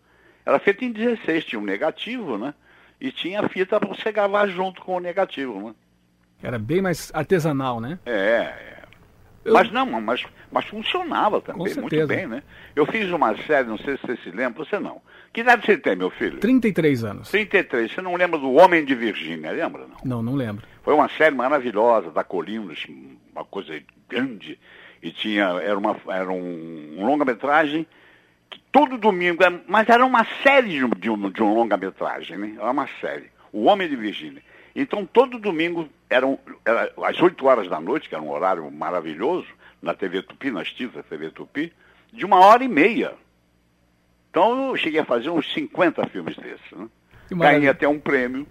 Era 0.47 0.61
feito 0.61 0.85
em 0.85 0.93
16, 0.93 1.45
tinha 1.45 1.61
um 1.61 1.65
negativo, 1.65 2.39
né? 2.39 2.55
E 3.01 3.11
tinha 3.11 3.47
fita 3.49 3.81
para 3.81 3.89
você 3.89 4.13
gravar 4.13 4.47
junto 4.47 4.81
com 4.81 4.97
o 4.97 5.01
negativo, 5.01 5.61
né? 5.61 5.75
Era 6.41 6.59
bem 6.59 6.81
mais 6.81 7.11
artesanal, 7.13 7.81
né? 7.81 7.99
É, 8.07 8.13
é. 8.13 8.77
Eu... 9.45 9.53
Mas 9.53 9.71
não, 9.71 9.87
mas, 10.01 10.25
mas 10.51 10.65
funcionava 10.67 11.41
também, 11.41 11.75
muito 11.75 12.07
bem, 12.07 12.27
né? 12.27 12.43
Eu 12.75 12.87
fiz 12.87 13.11
uma 13.11 13.37
série, 13.43 13.69
não 13.69 13.79
sei 13.79 13.97
se 13.97 14.07
você 14.07 14.17
se 14.17 14.31
lembra, 14.31 14.65
você 14.65 14.79
não. 14.79 15.01
Que 15.33 15.41
idade 15.41 15.67
você 15.67 15.77
tem, 15.77 15.97
meu 15.97 16.11
filho? 16.11 16.39
33 16.39 17.05
anos. 17.05 17.31
33. 17.31 17.93
Você 17.93 18.01
não 18.01 18.15
lembra 18.15 18.39
do 18.39 18.53
Homem 18.55 18.85
de 18.85 18.95
Virgínia, 18.95 19.51
lembra? 19.51 19.87
Não, 19.87 19.99
não, 20.05 20.23
não 20.23 20.35
lembro. 20.35 20.67
Foi 20.83 20.95
uma 20.95 21.09
série 21.09 21.35
maravilhosa, 21.35 22.11
da 22.11 22.25
Colinas, 22.25 22.87
uma 23.33 23.45
coisa 23.45 23.81
grande. 24.09 24.59
E 25.03 25.11
tinha, 25.11 25.45
era, 25.61 25.79
uma, 25.79 25.97
era 26.09 26.31
um, 26.31 26.97
um 26.99 27.07
longa-metragem 27.07 27.87
todo 28.73 28.99
domingo, 28.99 29.43
é, 29.43 29.61
mas 29.67 29.89
era 29.89 30.05
uma 30.05 30.27
série 30.43 30.69
de, 30.69 30.89
de 30.99 31.11
um, 31.11 31.31
de 31.31 31.43
um 31.43 31.55
longa-metragem, 31.55 32.37
né? 32.37 32.55
Era 32.59 32.71
uma 32.71 32.89
série. 33.01 33.31
O 33.53 33.65
Homem 33.65 33.89
de 33.89 33.97
Virgínia. 33.97 34.43
Então, 34.75 35.07
todo 35.07 35.39
domingo, 35.39 35.89
eram, 36.11 36.39
era 36.65 36.93
às 37.03 37.21
8 37.21 37.47
horas 37.47 37.69
da 37.69 37.81
noite, 37.81 38.09
que 38.09 38.15
era 38.15 38.23
um 38.23 38.31
horário 38.31 38.71
maravilhoso, 38.71 39.49
na 39.81 39.95
TV 39.95 40.23
Tupi, 40.23 40.51
nas 40.51 40.71
tintas 40.71 41.07
TV 41.07 41.31
Tupi, 41.31 41.73
de 42.13 42.27
uma 42.27 42.41
hora 42.41 42.63
e 42.63 42.69
meia. 42.69 43.15
Então, 44.31 44.69
eu 44.69 44.77
cheguei 44.77 45.01
a 45.01 45.05
fazer 45.05 45.31
uns 45.31 45.51
50 45.55 46.07
filmes 46.09 46.37
desses. 46.37 46.71
Né? 46.73 46.89
Ganhei 47.31 47.69
até 47.71 47.89
um 47.89 47.99
prêmio, 47.99 48.47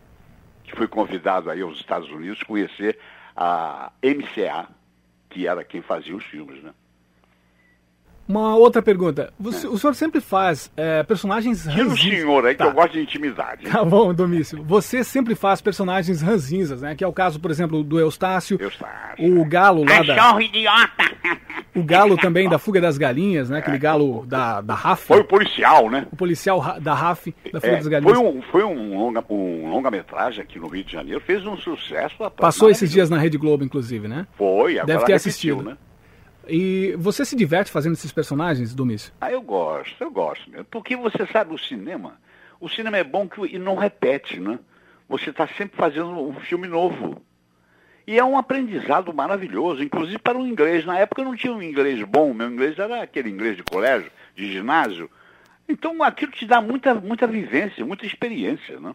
que 0.63 0.75
fui 0.75 0.87
convidado 0.87 1.51
aí 1.51 1.61
aos 1.61 1.77
Estados 1.77 2.09
Unidos 2.09 2.41
conhecer 2.41 2.97
a 3.35 3.91
MCA, 4.01 4.67
que 5.29 5.47
era 5.47 5.63
quem 5.63 5.81
fazia 5.83 6.15
os 6.15 6.23
filmes, 6.25 6.63
né? 6.63 6.73
Uma 8.27 8.55
outra 8.55 8.81
pergunta. 8.81 9.31
Você, 9.39 9.67
é. 9.67 9.69
O 9.69 9.77
senhor 9.77 9.93
sempre 9.93 10.19
faz 10.19 10.71
é, 10.75 11.03
personagens 11.03 11.65
ranzinhas. 11.65 11.93
o 11.93 11.97
senhor 11.97 12.45
aí 12.45 12.55
tá. 12.55 12.65
que 12.65 12.71
eu 12.71 12.73
gosto 12.73 12.93
de 12.93 13.01
intimidade. 13.01 13.69
Tá 13.69 13.83
bom, 13.85 14.13
Domício. 14.13 14.63
Você 14.63 15.03
sempre 15.03 15.35
faz 15.35 15.61
personagens 15.61 16.21
ranzinzas, 16.21 16.81
né? 16.81 16.95
Que 16.95 17.03
é 17.03 17.07
o 17.07 17.13
caso, 17.13 17.39
por 17.39 17.51
exemplo, 17.51 17.83
do 17.83 17.99
Eustácio. 17.99 18.57
Eustácio. 18.59 19.39
O 19.39 19.45
galo 19.45 19.83
lá 19.83 20.03
Cachorro 20.03 20.39
da... 20.39 20.43
idiota! 20.43 21.15
O 21.75 21.83
galo 21.83 22.17
também 22.17 22.47
da 22.47 22.57
Fuga 22.57 22.79
das 22.79 22.97
Galinhas, 22.97 23.49
né? 23.49 23.59
Aquele 23.59 23.75
é. 23.75 23.79
galo 23.79 24.25
da, 24.25 24.61
da 24.61 24.73
RAF. 24.73 25.07
Foi 25.07 25.19
o 25.19 25.25
policial, 25.25 25.89
né? 25.89 26.07
O 26.11 26.15
policial 26.15 26.79
da 26.79 26.93
RAF, 26.93 27.35
da 27.51 27.59
Fuga 27.59 27.73
é, 27.73 27.75
das 27.75 27.87
Galinhas. 27.87 28.17
Foi 28.17 28.27
um, 28.27 28.41
foi 28.41 28.63
um 28.63 28.97
longa, 28.97 29.23
um 29.29 29.69
longa-metragem 29.69 30.41
aqui 30.41 30.57
no 30.57 30.67
Rio 30.67 30.83
de 30.83 30.93
Janeiro. 30.93 31.19
Fez 31.19 31.45
um 31.45 31.57
sucesso. 31.57 32.15
Rapaz, 32.23 32.39
Passou 32.39 32.69
esses 32.69 32.89
dias 32.89 33.09
na 33.09 33.17
Rede 33.17 33.37
Globo, 33.37 33.63
inclusive, 33.63 34.07
né? 34.07 34.25
Foi, 34.37 34.79
agora 34.79 34.85
Deve 34.85 35.05
ter 35.05 35.13
repetiu, 35.13 35.15
assistido. 35.15 35.63
né? 35.63 35.77
E 36.47 36.95
você 36.97 37.25
se 37.25 37.35
diverte 37.35 37.71
fazendo 37.71 37.93
esses 37.93 38.11
personagens, 38.11 38.73
Domício? 38.73 39.13
Ah, 39.19 39.31
eu 39.31 39.41
gosto, 39.41 39.95
eu 40.03 40.11
gosto 40.11 40.49
mesmo. 40.49 40.65
Porque 40.65 40.95
você 40.95 41.25
sabe, 41.27 41.53
o 41.53 41.57
cinema, 41.57 42.19
O 42.59 42.69
cinema 42.69 42.97
é 42.97 43.03
bom 43.03 43.27
que 43.27 43.39
e 43.45 43.59
não 43.59 43.75
repete, 43.75 44.39
né? 44.39 44.59
Você 45.07 45.29
está 45.29 45.47
sempre 45.47 45.77
fazendo 45.77 46.09
um 46.09 46.33
filme 46.39 46.67
novo. 46.67 47.21
E 48.07 48.17
é 48.17 48.23
um 48.23 48.37
aprendizado 48.37 49.13
maravilhoso, 49.13 49.83
inclusive 49.83 50.19
para 50.19 50.37
o 50.37 50.47
inglês. 50.47 50.85
Na 50.85 50.97
época 50.97 51.21
eu 51.21 51.25
não 51.25 51.35
tinha 51.35 51.53
um 51.53 51.61
inglês 51.61 52.01
bom, 52.03 52.33
meu 52.33 52.49
inglês 52.49 52.77
era 52.77 53.01
aquele 53.01 53.29
inglês 53.29 53.57
de 53.57 53.63
colégio, 53.63 54.11
de 54.35 54.51
ginásio. 54.51 55.09
Então 55.67 56.01
aquilo 56.03 56.31
te 56.31 56.45
dá 56.45 56.61
muita, 56.61 56.93
muita 56.95 57.27
vivência, 57.27 57.85
muita 57.85 58.05
experiência, 58.05 58.79
né? 58.79 58.93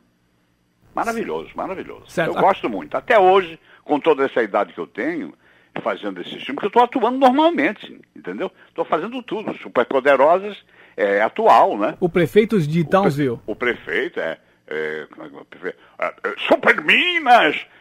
Maravilhoso, 0.95 1.51
maravilhoso. 1.55 2.09
Certo. 2.09 2.35
Eu 2.35 2.41
gosto 2.41 2.69
muito. 2.69 2.97
Até 2.97 3.19
hoje, 3.19 3.59
com 3.85 4.01
toda 4.01 4.25
essa 4.25 4.43
idade 4.43 4.73
que 4.73 4.81
eu 4.81 4.87
tenho, 4.87 5.35
fazendo 5.81 6.21
esse 6.21 6.31
filme, 6.31 6.55
porque 6.55 6.67
eu 6.67 6.69
estou 6.69 6.83
atuando 6.83 7.19
normalmente, 7.19 8.01
entendeu? 8.15 8.51
Estou 8.69 8.85
fazendo 8.85 9.23
tudo. 9.23 9.57
Superpoderosas 9.59 10.57
é 10.97 11.21
atual, 11.21 11.79
né? 11.79 11.97
O 12.01 12.09
prefeito 12.09 12.61
de 12.61 12.85
Townsville. 12.85 13.39
O 13.47 13.57
prefeito 13.57 14.21
é. 14.21 14.39
é, 14.67 15.07
como 15.11 15.27
é 15.27 15.31
é 15.31 15.41
o 15.41 15.45
prefeito? 15.45 15.79
É, 15.99 16.07
é, 16.07 16.35
Super 16.49 16.83
Minas! 16.83 17.57
é, 17.57 17.80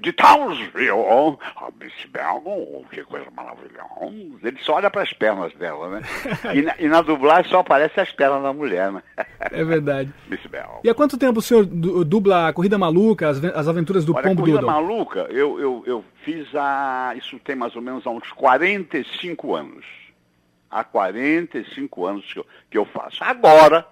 de 0.00 0.12
Townsville, 0.12 1.38
a 1.56 1.68
Miss 1.80 1.92
Belgon, 2.08 2.84
que 2.90 3.02
coisa 3.04 3.26
maravilhosa. 3.34 4.38
Ele 4.44 4.58
só 4.60 4.74
olha 4.74 4.88
para 4.90 5.02
as 5.02 5.12
pernas 5.12 5.52
dela, 5.54 5.88
né? 5.88 6.02
E 6.54 6.62
na, 6.62 6.74
e 6.78 6.88
na 6.88 7.02
dublagem 7.02 7.50
só 7.50 7.58
aparece 7.60 8.00
as 8.00 8.12
pernas 8.12 8.42
da 8.42 8.52
mulher, 8.52 8.92
né? 8.92 9.02
É 9.40 9.64
verdade. 9.64 10.12
Miss 10.28 10.44
Belgon. 10.46 10.80
E 10.84 10.88
há 10.90 10.94
quanto 10.94 11.18
tempo 11.18 11.40
o 11.40 11.42
senhor 11.42 11.66
du- 11.66 12.04
dubla 12.04 12.48
a 12.48 12.52
Corrida 12.52 12.78
Maluca, 12.78 13.28
as, 13.28 13.42
as 13.44 13.66
aventuras 13.68 14.04
do 14.04 14.14
Olha, 14.14 14.22
Pombo 14.22 14.42
Corrida 14.42 14.60
Doodle? 14.60 14.72
Maluca, 14.74 15.20
eu, 15.30 15.58
eu, 15.58 15.82
eu 15.86 16.04
fiz 16.22 16.46
há, 16.54 17.12
isso 17.16 17.38
tem 17.40 17.56
mais 17.56 17.74
ou 17.74 17.82
menos 17.82 18.06
há 18.06 18.10
uns 18.10 18.30
45 18.32 19.54
anos. 19.54 19.84
Há 20.70 20.84
45 20.84 22.06
anos 22.06 22.32
que 22.32 22.38
eu, 22.38 22.46
que 22.70 22.78
eu 22.78 22.84
faço. 22.84 23.22
Agora, 23.24 23.86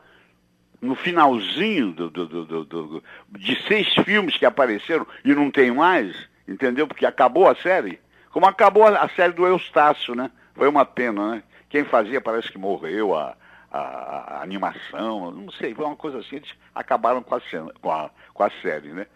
no 0.85 0.95
finalzinho 0.95 1.93
do, 1.93 2.11
do- 2.11 2.27
do- 2.27 2.65
do- 2.65 3.03
de 3.31 3.57
seis 3.67 3.89
filmes 4.05 4.37
que 4.37 4.45
apareceram 4.47 5.07
e 5.25 5.35
não 5.35 5.51
tem 5.51 5.71
mais, 5.73 6.15
entendeu? 6.47 6.87
Porque 6.87 7.07
acabou 7.07 7.49
a 7.49 7.55
série. 7.55 7.99
Como 8.31 8.47
acabou 8.47 8.85
a, 8.87 8.99
a 9.01 9.09
série 9.09 9.33
do 9.33 9.47
Eustácio, 9.47 10.15
né? 10.15 10.31
Foi 10.55 10.69
uma 10.69 10.85
pena, 10.85 11.33
né? 11.37 11.43
Quem 11.69 11.85
fazia 11.85 12.21
parece 12.21 12.51
que 12.53 12.59
morreu, 12.59 13.15
a, 13.17 13.35
a- 13.73 14.37
a 14.39 14.43
animação, 14.43 15.31
não 15.33 15.51
sei, 15.51 15.75
foi 15.75 15.85
uma 15.85 15.97
coisa 15.97 16.19
assim, 16.19 16.37
eles 16.37 16.51
acabaram 16.75 17.23
com 17.23 17.35
a, 17.35 17.41
cena, 17.41 17.73
com 17.81 17.91
a, 17.91 18.11
com 18.33 18.43
a 18.45 18.51
série, 18.63 18.89
né? 18.89 19.07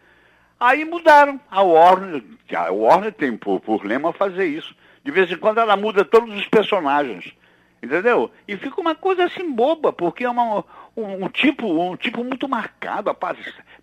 Aí 0.61 0.85
mudaram. 0.85 1.41
A 1.51 1.63
Warner, 1.63 2.23
a 2.53 2.71
Warner 2.73 3.13
tem 3.13 3.37
por, 3.37 3.61
por 3.61 3.85
lema 3.85 4.13
fazer 4.13 4.47
isso. 4.47 4.75
De 5.05 5.11
vez 5.13 5.31
em 5.31 5.37
quando 5.37 5.59
ela 5.59 5.77
muda 5.77 6.05
todos 6.05 6.35
os 6.35 6.49
personagens. 6.49 7.33
Entendeu? 7.81 8.29
E 8.49 8.57
fica 8.57 8.81
uma 8.81 8.97
coisa 8.97 9.25
assim 9.27 9.53
boba, 9.53 9.93
porque 9.93 10.25
é 10.25 10.29
uma, 10.31 10.65
um, 11.01 11.25
um 11.25 11.29
tipo, 11.29 11.67
um 11.67 11.97
tipo 11.97 12.23
muito 12.25 12.49
marcado. 12.49 13.11
Apa- 13.11 13.37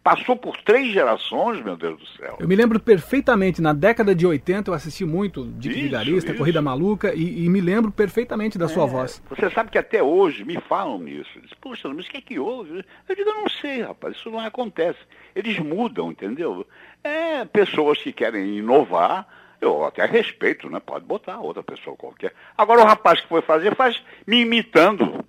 Passou 0.03 0.36
por 0.38 0.55
três 0.57 0.93
gerações, 0.93 1.63
meu 1.63 1.75
Deus 1.75 1.98
do 2.00 2.05
céu. 2.10 2.38
Eu 2.39 2.48
me 2.48 2.55
lembro 2.55 2.79
perfeitamente, 2.79 3.60
na 3.60 3.74
década 3.74 4.13
de 4.13 4.25
80 4.27 4.69
eu 4.69 4.74
assisti 4.75 5.03
muito 5.03 5.45
Dick 5.57 5.74
Isso, 5.74 5.84
Vigarista. 5.86 6.34
Corrida 6.36 6.62
Maluca, 6.62 7.12
e, 7.15 7.43
e 7.45 7.50
me 7.50 7.60
lembro 7.60 7.91
perfeitamente 7.91 8.55
da 8.57 8.67
sua 8.67 8.84
É, 8.84 8.88
voz. 8.88 9.24
Você 9.29 9.50
sabe 9.50 9.72
que 9.72 9.77
até 9.79 10.03
hoje 10.03 10.43
me 10.45 10.60
falam 10.62 11.07
isso. 11.07 11.41
Diz, 11.41 11.51
Poxa, 11.60 11.89
mas 11.89 12.05
o 12.05 12.10
que 12.10 12.17
é 12.17 12.22
que 12.22 12.38
houve? 12.38 12.86
Eu 13.10 13.15
digo, 13.15 13.29
eu 13.29 13.36
não 13.41 13.50
sei, 13.50 13.81
rapaz, 13.81 14.15
isso 14.15 14.29
não 14.29 14.39
acontece. 14.39 15.00
Eles 15.36 15.57
mudam, 15.57 16.12
entendeu? 16.12 16.67
É, 17.03 17.43
pessoas 17.45 17.98
que 17.98 18.13
querem 18.13 18.57
inovar, 18.60 19.27
eu 19.60 19.84
até 19.86 20.05
respeito, 20.05 20.69
né? 20.69 20.79
Pode 20.79 21.03
botar 21.05 21.39
outra 21.39 21.63
pessoa 21.63 21.95
qualquer. 21.95 22.31
Agora 22.55 22.81
o 22.81 22.86
rapaz 22.86 23.22
que 23.22 23.27
foi 23.27 23.41
fazer 23.41 23.75
faz 23.75 24.00
me 24.27 24.41
imitando. 24.41 25.25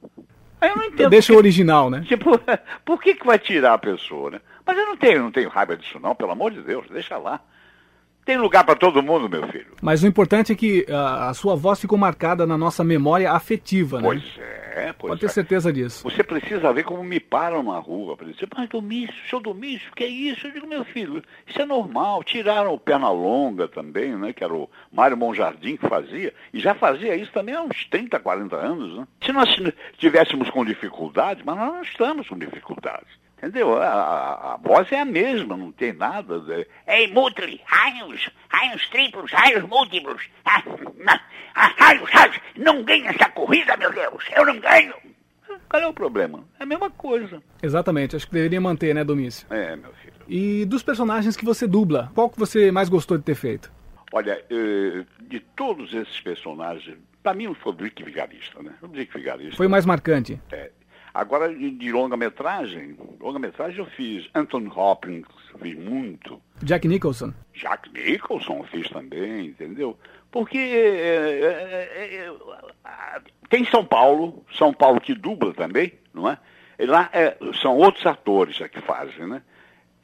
Aí 0.60 0.70
eu 0.70 0.76
não 0.76 0.84
entendo. 0.84 1.10
Deixa 1.10 1.32
o 1.32 1.36
original, 1.36 1.90
né? 1.90 2.04
Tipo, 2.06 2.38
por 2.84 3.00
que, 3.00 3.14
que 3.14 3.26
vai 3.26 3.38
tirar 3.38 3.74
a 3.74 3.78
pessoa, 3.78 4.30
né? 4.30 4.40
Mas 4.64 4.76
eu 4.76 4.86
não 4.86 4.96
tenho, 4.96 5.22
não 5.22 5.30
tenho 5.30 5.48
raiva 5.48 5.76
disso 5.76 5.98
não, 6.00 6.14
pelo 6.14 6.32
amor 6.32 6.50
de 6.50 6.62
Deus, 6.62 6.86
deixa 6.90 7.16
lá. 7.16 7.40
Tem 8.24 8.36
lugar 8.36 8.64
para 8.64 8.74
todo 8.74 9.00
mundo, 9.02 9.28
meu 9.28 9.46
filho. 9.46 9.74
Mas 9.80 10.02
o 10.02 10.06
importante 10.06 10.50
é 10.52 10.56
que 10.56 10.84
ah, 10.90 11.28
a 11.28 11.34
sua 11.34 11.54
voz 11.54 11.80
ficou 11.80 11.96
marcada 11.96 12.44
na 12.44 12.58
nossa 12.58 12.82
memória 12.82 13.30
afetiva, 13.30 14.00
né? 14.00 14.08
Pois 14.08 14.24
é, 14.38 14.55
pois 14.92 15.10
Pode 15.10 15.20
ter 15.20 15.26
é. 15.26 15.30
certeza 15.30 15.72
disso. 15.72 16.02
Você 16.02 16.22
precisa 16.22 16.72
ver 16.72 16.84
como 16.84 17.02
me 17.02 17.18
param 17.18 17.62
na 17.62 17.78
rua. 17.78 18.16
Exemplo, 18.22 18.56
mas 18.56 18.68
Domício, 18.68 19.14
seu 19.28 19.40
Domício, 19.40 19.90
que 19.94 20.04
é 20.04 20.08
isso? 20.08 20.46
Eu 20.46 20.52
digo, 20.52 20.66
meu 20.66 20.84
filho, 20.84 21.22
isso 21.46 21.60
é 21.60 21.64
normal. 21.64 22.22
Tiraram 22.22 22.74
o 22.74 22.78
Pernalonga 22.78 23.68
também, 23.68 24.16
né? 24.16 24.32
Que 24.32 24.44
era 24.44 24.54
o 24.54 24.68
Mário 24.92 25.16
Monjardim 25.16 25.76
que 25.76 25.88
fazia. 25.88 26.34
E 26.52 26.60
já 26.60 26.74
fazia 26.74 27.16
isso 27.16 27.32
também 27.32 27.54
há 27.54 27.62
uns 27.62 27.84
30, 27.86 28.18
40 28.20 28.56
anos, 28.56 28.98
né? 28.98 29.08
Se 29.20 29.32
nós 29.32 29.48
tivéssemos 29.98 30.50
com 30.50 30.64
dificuldade, 30.64 31.42
mas 31.44 31.56
nós 31.56 31.72
não 31.72 31.82
estamos 31.82 32.28
com 32.28 32.38
dificuldade. 32.38 33.06
Entendeu? 33.38 33.76
A, 33.80 33.86
a- 33.86 34.54
a 34.54 34.56
voz 34.56 34.90
é 34.90 35.00
a 35.00 35.04
mesma, 35.04 35.56
não 35.56 35.70
tem 35.70 35.92
nada. 35.92 36.40
de- 36.40 36.66
Ei, 36.86 37.12
Mutli, 37.12 37.60
raios, 37.66 38.30
raios 38.48 38.88
triplos, 38.88 39.30
raios 39.30 39.62
múltiplos. 39.64 40.22
Ah, 40.44 40.62
ah, 41.06 41.20
ah, 41.54 41.74
raios, 41.78 42.08
raios, 42.10 42.38
não 42.56 42.82
ganha 42.82 43.10
essa 43.10 43.28
corrida, 43.30 43.76
meu 43.76 43.92
Deus, 43.92 44.24
eu 44.34 44.46
não 44.46 44.58
ganho. 44.58 44.94
Qual 45.68 45.82
é 45.82 45.86
o 45.86 45.92
problema? 45.92 46.44
É 46.58 46.62
a 46.62 46.66
mesma 46.66 46.88
coisa. 46.90 47.42
Exatamente, 47.62 48.16
acho 48.16 48.26
que 48.26 48.32
deveria 48.32 48.60
manter, 48.60 48.94
né, 48.94 49.04
Domício? 49.04 49.46
É, 49.50 49.76
meu 49.76 49.92
filho. 49.94 50.14
E 50.28 50.64
dos 50.64 50.82
personagens 50.82 51.36
que 51.36 51.44
você 51.44 51.66
dubla, 51.66 52.10
qual 52.14 52.30
que 52.30 52.38
você 52.38 52.70
mais 52.72 52.88
gostou 52.88 53.18
de 53.18 53.24
ter 53.24 53.34
feito? 53.34 53.70
Olha, 54.12 54.42
eh, 54.48 55.04
de 55.22 55.40
todos 55.40 55.92
esses 55.92 56.20
personagens, 56.20 56.96
para 57.22 57.34
mim 57.34 57.52
foi 57.54 57.72
o 57.72 57.76
Dick 57.76 58.02
Vigarista, 58.02 58.62
né? 58.62 58.72
O 58.80 58.88
Dick 58.88 59.12
Vigarista. 59.12 59.56
Foi 59.56 59.66
o 59.66 59.70
mais 59.70 59.84
marcante? 59.84 60.40
É. 60.50 60.70
Agora, 61.16 61.48
de, 61.48 61.90
longa-metragem, 61.90 62.94
longa-metragem 63.18 63.78
eu 63.78 63.86
fiz 63.86 64.28
Anthony 64.34 64.68
Hopkins, 64.68 65.26
fiz 65.58 65.74
muito. 65.74 66.42
Jack 66.62 66.86
Nicholson? 66.86 67.32
Jack 67.54 67.90
Nicholson 67.90 68.62
fiz 68.64 68.86
também, 68.90 69.46
entendeu? 69.46 69.98
Porque 70.30 70.58
é, 70.58 70.60
é, 70.60 71.90
é, 71.96 72.16
é, 72.16 72.34
ah, 72.84 73.22
tem 73.48 73.64
São 73.64 73.82
Paulo, 73.82 74.44
São 74.58 74.74
Paulo 74.74 75.00
que 75.00 75.14
dubla 75.14 75.54
também, 75.54 75.94
não 76.12 76.28
é? 76.28 76.36
E 76.78 76.84
lá 76.84 77.08
é, 77.14 77.34
são 77.62 77.78
outros 77.78 78.04
atores 78.04 78.60
é 78.60 78.68
que 78.68 78.82
fazem, 78.82 79.26
né? 79.26 79.40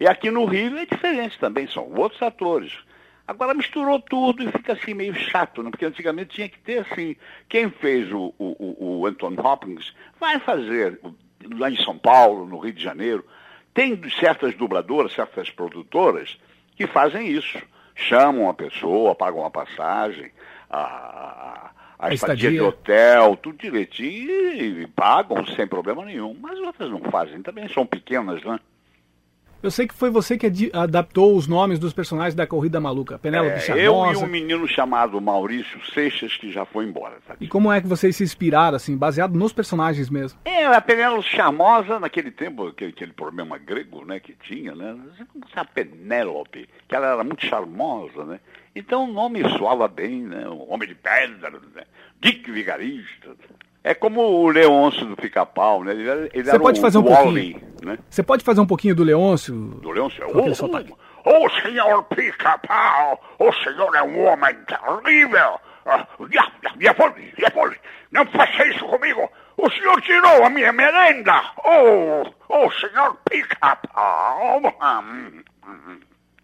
E 0.01 0.07
aqui 0.07 0.31
no 0.31 0.46
Rio 0.46 0.79
é 0.79 0.87
diferente 0.87 1.38
também, 1.38 1.66
são 1.66 1.92
outros 1.92 2.22
atores. 2.22 2.72
Agora 3.26 3.54
misturou 3.54 4.00
tudo 4.00 4.42
e 4.42 4.50
fica 4.50 4.72
assim 4.72 4.94
meio 4.94 5.14
chato, 5.14 5.62
né? 5.62 5.70
Porque 5.70 5.85
antigamente 5.87 6.35
tinha 6.35 6.48
que 6.48 6.58
ter 6.58 6.80
assim, 6.80 7.16
quem 7.48 7.70
fez 7.70 8.11
o, 8.12 8.35
o, 8.38 9.00
o- 9.00 9.06
Anthony 9.06 9.38
Hopkins 9.38 9.94
vai 10.18 10.38
fazer 10.40 10.98
lá 11.56 11.70
em 11.70 11.76
São 11.76 11.96
Paulo, 11.96 12.46
no 12.46 12.58
Rio 12.58 12.72
de 12.72 12.82
Janeiro. 12.82 13.24
Tem 13.72 13.98
certas 14.20 14.54
dubladoras, 14.54 15.12
certas 15.12 15.48
produtoras 15.50 16.37
que 16.76 16.87
fazem 16.87 17.28
isso. 17.28 17.58
Chamam 17.94 18.48
a 18.48 18.54
pessoa, 18.54 19.14
pagam 19.14 19.44
a 19.44 19.50
passagem, 19.50 20.30
a, 20.68 20.78
a, 20.78 21.70
a 21.98 22.06
estadia 22.14 22.50
de 22.50 22.56
hotel, 22.68 23.37
tudo 23.37 23.58
direitinho 23.58 24.30
e, 24.54 24.82
e 24.82 24.87
pagam 24.88 25.44
sem 25.46 25.66
problema 25.66 26.04
nenhum. 26.04 26.37
Mas 26.40 26.58
outras 26.58 26.90
não 26.90 27.00
fazem, 27.11 27.42
também 27.42 27.68
são 27.68 27.87
pequenas, 27.87 28.42
né? 28.42 28.58
Eu 29.62 29.70
sei 29.70 29.87
que 29.87 29.94
foi 29.94 30.11
você 30.11 30.37
que 30.37 30.70
adaptou 30.72 31.37
os 31.37 31.46
nomes 31.46 31.79
dos 31.79 31.92
personagens 31.92 32.35
da 32.35 32.46
Corrida 32.46 32.81
Maluca. 32.81 33.18
Penélope 33.18 33.57
É, 33.57 33.61
Charmosa. 33.61 33.83
eu 33.85 34.12
e 34.12 34.25
um 34.25 34.27
menino 34.27 34.66
chamado 34.66 35.20
Maurício 35.20 35.79
Seixas, 35.94 36.37
que 36.37 36.51
já 36.51 36.64
foi 36.64 36.85
embora. 36.85 37.18
Tá? 37.27 37.37
E 37.40 37.46
como 37.46 37.70
é 37.70 37.81
que 37.81 37.87
vocês 37.87 38.16
se 38.16 38.25
inspiraram, 38.25 38.77
assim, 38.77 38.96
baseado 38.96 39.35
nos 39.38 39.53
personagens 39.53 40.11
mesmo? 40.11 40.38
É, 40.44 40.66
a 40.66 40.81
Penélope 40.81 41.29
Charmosa, 41.29 42.01
naquele 42.01 42.31
tempo, 42.33 42.66
aquele, 42.68 42.90
aquele 42.90 43.12
problema 43.12 43.57
grego, 43.57 44.05
né, 44.05 44.18
que 44.18 44.35
tinha, 44.42 44.75
né? 44.75 44.96
A 45.55 45.64
Penélope, 45.64 46.68
que 46.88 46.94
ela 46.96 47.12
era 47.12 47.22
muito 47.25 47.46
charmosa, 47.46 48.25
né? 48.25 48.40
Então 48.75 49.05
o 49.05 49.12
nome 49.12 49.42
soava 49.59 49.87
bem, 49.87 50.22
né? 50.22 50.48
O 50.48 50.72
Homem 50.72 50.88
de 50.88 50.94
Pedra, 50.94 51.51
né? 51.75 51.85
Dick 52.20 52.51
Vigarista. 52.51 53.37
É 53.84 53.94
como 53.94 54.20
o 54.20 54.48
Leôncio 54.48 55.04
do 55.06 55.16
Pica-Pau, 55.16 55.82
né? 55.82 55.92
Ele, 55.92 56.30
ele 56.32 56.44
Você 56.44 56.58
pode 56.58 56.78
o 56.78 56.82
fazer 56.82 56.98
um 56.98 57.02
pouquinho? 57.02 57.60
né? 57.82 57.98
Você 58.08 58.22
pode 58.22 58.44
fazer 58.44 58.60
um 58.60 58.66
pouquinho 58.66 58.94
do 58.94 59.02
Leôncio? 59.02 59.54
Do 59.54 59.90
Leôncio. 59.90 60.24
Oh, 60.32 60.54
sotaque. 60.54 60.92
O 61.24 61.48
senhor 61.62 62.02
pica-pau, 62.04 63.20
o 63.38 63.52
senhor 63.52 63.94
é 63.94 64.02
um 64.02 64.24
homem 64.26 64.54
terrível. 64.66 65.60
Ah, 65.86 66.06
já 66.80 66.94
foi, 66.94 67.32
já 67.38 67.50
foi. 67.50 67.76
Não 68.12 68.24
faça 68.26 68.66
isso 68.68 68.84
comigo. 68.86 69.28
O 69.56 69.70
senhor 69.70 70.00
tirou 70.02 70.44
a 70.44 70.50
minha 70.50 70.72
merenda. 70.72 71.42
Oh, 71.64 72.22
o 72.48 72.70
senhor 72.72 73.16
pica-pau. 73.28 74.60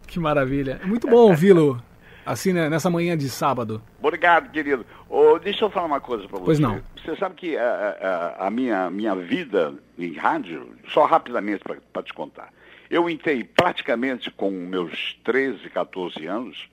Que 0.06 0.18
maravilha. 0.18 0.80
Muito 0.84 1.06
bom 1.06 1.16
ouvi-lo, 1.28 1.82
assim, 2.30 2.52
né, 2.52 2.68
nessa 2.68 2.88
manhã 2.90 3.16
de 3.16 3.28
sábado. 3.28 3.82
Obrigado, 4.02 4.50
querido. 4.50 4.84
Ô, 5.08 5.38
deixa 5.38 5.64
eu 5.64 5.70
falar 5.70 5.86
uma 5.86 6.00
coisa 6.00 6.26
para 6.28 6.38
você. 6.38 6.44
Pois 6.44 6.58
não. 6.58 6.80
Você 6.96 7.16
sabe 7.16 7.34
que 7.34 7.56
a, 7.56 8.36
a- 8.40 8.46
a 8.46 8.50
minha, 8.50 8.90
minha 8.90 9.14
vida 9.14 9.74
em 9.98 10.12
rádio, 10.14 10.74
só 10.92 11.04
rapidamente 11.06 11.62
para 11.92 12.02
te 12.02 12.12
contar, 12.12 12.50
eu 12.90 13.08
entrei 13.08 13.44
praticamente 13.44 14.30
com 14.30 14.50
meus 14.50 15.14
13, 15.24 15.68
14 15.70 16.26
anos 16.26 16.68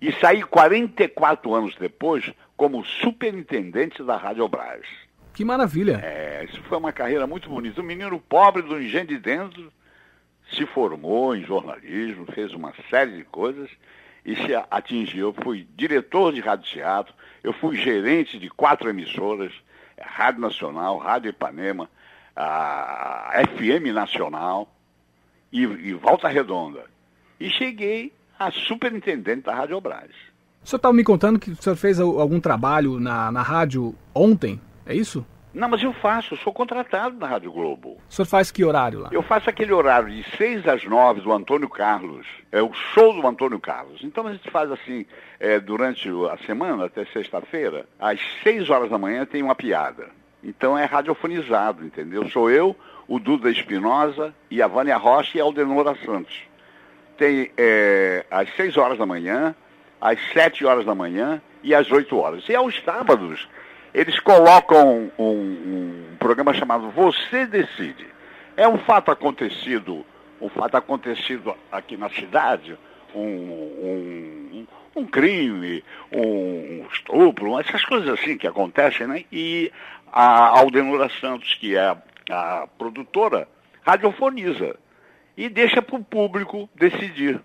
e 0.00 0.12
saí 0.12 0.42
44 0.42 1.54
anos 1.54 1.74
depois 1.76 2.32
como 2.56 2.84
superintendente 2.84 4.02
da 4.02 4.16
Rádio 4.16 4.46
Brás. 4.48 4.82
Que 5.34 5.44
maravilha. 5.44 6.00
É, 6.02 6.44
isso 6.48 6.62
foi 6.64 6.78
uma 6.78 6.92
carreira 6.92 7.26
muito 7.26 7.48
bonita. 7.48 7.80
Um 7.80 7.84
menino 7.84 8.20
pobre 8.20 8.62
do 8.62 8.80
engenho 8.80 9.06
de 9.06 9.18
dentro 9.18 9.72
se 10.52 10.64
formou 10.66 11.34
em 11.34 11.42
jornalismo, 11.44 12.26
fez 12.32 12.52
uma 12.52 12.72
série 12.90 13.16
de 13.16 13.24
coisas 13.24 13.68
e 14.24 14.34
se 14.34 14.54
atingiu. 14.70 15.28
Eu 15.28 15.44
fui 15.44 15.66
diretor 15.76 16.32
de 16.32 16.40
rádio 16.40 16.70
teatro, 16.70 17.14
eu 17.42 17.52
fui 17.52 17.76
gerente 17.76 18.38
de 18.38 18.48
quatro 18.48 18.88
emissoras, 18.88 19.52
Rádio 20.00 20.40
Nacional, 20.40 20.98
Rádio 20.98 21.30
Ipanema, 21.30 21.88
a 22.34 23.42
FM 23.48 23.92
Nacional 23.94 24.68
e, 25.52 25.62
e 25.62 25.92
Volta 25.92 26.28
Redonda. 26.28 26.84
E 27.38 27.50
cheguei 27.50 28.12
a 28.38 28.50
superintendente 28.50 29.42
da 29.42 29.54
Rádio 29.54 29.80
Brás. 29.80 30.10
O 30.62 30.66
senhor 30.66 30.78
estava 30.78 30.94
me 30.94 31.04
contando 31.04 31.38
que 31.38 31.50
o 31.50 31.62
senhor 31.62 31.76
fez 31.76 32.00
algum 32.00 32.40
trabalho 32.40 32.98
na, 32.98 33.30
na 33.30 33.42
rádio 33.42 33.94
ontem, 34.14 34.60
é 34.86 34.94
isso? 34.94 35.24
Não, 35.54 35.68
mas 35.68 35.80
eu 35.82 35.92
faço, 35.92 36.34
eu 36.34 36.38
sou 36.38 36.52
contratado 36.52 37.16
na 37.16 37.28
Rádio 37.28 37.52
Globo. 37.52 37.96
O 38.08 38.12
senhor 38.12 38.26
faz 38.26 38.50
que 38.50 38.64
horário 38.64 38.98
lá? 38.98 39.10
Eu 39.12 39.22
faço 39.22 39.48
aquele 39.48 39.72
horário 39.72 40.10
de 40.10 40.24
6 40.36 40.66
às 40.66 40.84
9 40.84 41.20
do 41.20 41.32
Antônio 41.32 41.68
Carlos. 41.68 42.26
É 42.50 42.60
o 42.60 42.72
show 42.72 43.12
do 43.12 43.24
Antônio 43.24 43.60
Carlos. 43.60 44.02
Então 44.02 44.26
a 44.26 44.32
gente 44.32 44.50
faz 44.50 44.70
assim, 44.72 45.06
é, 45.38 45.60
durante 45.60 46.08
a 46.32 46.36
semana, 46.44 46.86
até 46.86 47.04
sexta-feira, 47.04 47.86
às 48.00 48.18
6 48.42 48.68
horas 48.68 48.90
da 48.90 48.98
manhã 48.98 49.24
tem 49.24 49.42
uma 49.42 49.54
piada. 49.54 50.08
Então 50.42 50.76
é 50.76 50.84
radiofonizado, 50.84 51.84
entendeu? 51.84 52.28
Sou 52.28 52.50
eu, 52.50 52.74
o 53.06 53.20
Duda 53.20 53.48
Espinosa 53.48 54.34
e 54.50 54.60
a 54.60 54.66
Vânia 54.66 54.96
Rocha 54.96 55.38
e 55.38 55.40
a 55.40 55.44
Aldenora 55.44 55.96
Santos. 56.04 56.36
Tem 57.16 57.52
é, 57.56 58.26
às 58.28 58.52
6 58.56 58.76
horas 58.76 58.98
da 58.98 59.06
manhã, 59.06 59.54
às 60.00 60.18
7 60.32 60.66
horas 60.66 60.84
da 60.84 60.96
manhã 60.96 61.40
e 61.62 61.72
às 61.72 61.90
8 61.92 62.16
horas. 62.18 62.48
E 62.48 62.54
aos 62.56 62.76
sábados 62.82 63.48
eles 63.94 64.18
colocam 64.18 65.10
um, 65.16 65.22
um, 65.24 66.16
programa 66.18 66.52
chamado 66.52 66.90
Você 66.90 67.46
Decide. 67.46 68.06
É 68.56 68.66
um 68.66 68.78
fato 68.78 69.10
acontecido, 69.10 70.04
um 70.40 70.48
fato 70.48 70.76
acontecido 70.76 71.54
aqui 71.70 71.96
na 71.96 72.10
cidade, 72.10 72.76
um, 73.14 73.20
um, 73.20 74.66
um 74.96 75.06
crime, 75.06 75.84
um 76.12 76.86
estupro, 76.92 77.58
essas 77.60 77.84
coisas 77.84 78.08
assim 78.08 78.36
que 78.36 78.46
acontecem, 78.46 79.06
né? 79.06 79.24
E 79.30 79.72
a 80.12 80.58
Aldenora 80.58 81.08
Santos, 81.20 81.54
que 81.54 81.76
é 81.76 81.96
a, 82.30 82.68
produtora, 82.78 83.48
radiofoniza 83.82 84.76
e 85.36 85.48
deixa 85.48 85.80
para 85.80 85.96
o 85.96 86.04
público 86.04 86.68
decidir 86.74 87.40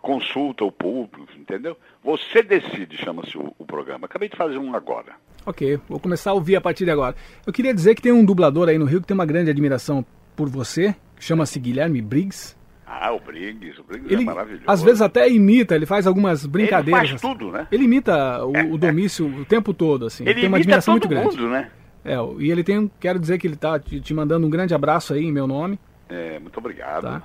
consulta 0.00 0.64
o 0.64 0.72
público, 0.72 1.32
entendeu? 1.34 1.78
Você 2.02 2.42
decide, 2.42 2.98
chama-se 2.98 3.38
o, 3.38 3.54
o, 3.58 3.64
programa. 3.64 4.04
Acabei 4.04 4.28
de 4.28 4.36
fazer 4.36 4.58
um 4.58 4.74
agora. 4.74 5.14
Ok, 5.46 5.78
vou 5.88 6.00
começar 6.00 6.30
a 6.30 6.34
ouvir 6.34 6.56
a 6.56 6.60
partir 6.60 6.84
de 6.84 6.90
agora. 6.90 7.14
Eu 7.46 7.52
queria 7.52 7.74
dizer 7.74 7.94
que 7.94 8.02
tem 8.02 8.12
um 8.12 8.24
dublador 8.24 8.68
aí 8.68 8.78
no 8.78 8.84
Rio 8.84 9.00
que 9.00 9.06
tem 9.06 9.14
uma 9.14 9.26
grande 9.26 9.50
admiração 9.50 10.04
por 10.34 10.48
você, 10.48 10.94
chama-se 11.18 11.58
Guilherme 11.58 12.00
Briggs. 12.00 12.56
Ah, 12.86 13.12
o 13.12 13.20
Briggs, 13.20 13.80
o 13.80 13.84
Briggs 13.84 14.12
ele, 14.12 14.22
é 14.22 14.26
maravilhoso. 14.26 14.64
Às 14.66 14.82
vezes 14.82 15.02
até 15.02 15.28
imita, 15.28 15.74
ele 15.74 15.86
faz 15.86 16.06
algumas 16.06 16.46
brincadeiras. 16.46 17.10
Ele 17.10 17.18
faz 17.18 17.20
tudo, 17.20 17.50
né? 17.50 17.66
Ele 17.70 17.84
imita 17.84 18.44
o, 18.44 18.74
o 18.74 18.78
domício 18.78 19.26
o 19.26 19.44
tempo 19.44 19.74
todo, 19.74 20.06
assim. 20.06 20.24
Ele 20.24 20.34
tem 20.40 20.48
uma 20.48 20.58
imita 20.58 20.76
admiração 20.76 20.98
todo 20.98 21.14
muito 21.14 21.24
mundo, 21.24 21.36
grande. 21.36 21.52
né? 21.52 21.70
É, 22.04 22.16
e 22.38 22.50
ele 22.50 22.62
tem, 22.62 22.90
quero 23.00 23.18
dizer 23.18 23.38
que 23.38 23.46
ele 23.46 23.54
está 23.54 23.78
te, 23.78 24.00
te 24.00 24.12
mandando 24.12 24.46
um 24.46 24.50
grande 24.50 24.74
abraço 24.74 25.14
aí 25.14 25.24
em 25.24 25.32
meu 25.32 25.46
nome. 25.46 25.78
É, 26.08 26.38
muito 26.38 26.56
obrigado. 26.58 27.04
Tá? 27.04 27.22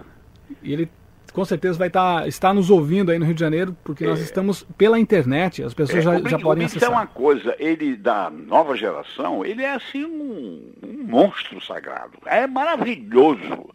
E 0.63 0.71
ele 0.73 0.89
com 1.33 1.45
certeza 1.45 1.77
vai 1.77 1.87
estar, 1.87 2.27
estar 2.27 2.53
nos 2.53 2.69
ouvindo 2.69 3.11
aí 3.11 3.19
no 3.19 3.25
Rio 3.25 3.33
de 3.33 3.39
Janeiro, 3.39 3.75
porque 3.83 4.05
nós 4.05 4.19
estamos 4.19 4.63
pela 4.77 4.99
internet, 4.99 5.63
as 5.63 5.73
pessoas 5.73 5.99
É, 5.99 6.01
já, 6.01 6.09
o 6.11 6.13
já 6.15 6.19
Briggs- 6.21 6.43
podem 6.43 6.65
Briggs 6.67 6.77
acessar. 6.77 6.89
é 6.93 6.97
uma 6.97 7.07
coisa, 7.07 7.55
ele 7.59 7.95
da 7.95 8.29
nova 8.29 8.75
geração, 8.75 9.45
ele 9.45 9.63
é 9.63 9.73
assim 9.73 10.05
um, 10.05 10.71
um 10.83 11.03
monstro 11.07 11.59
sagrado. 11.63 12.17
É 12.25 12.45
maravilhoso. 12.47 13.69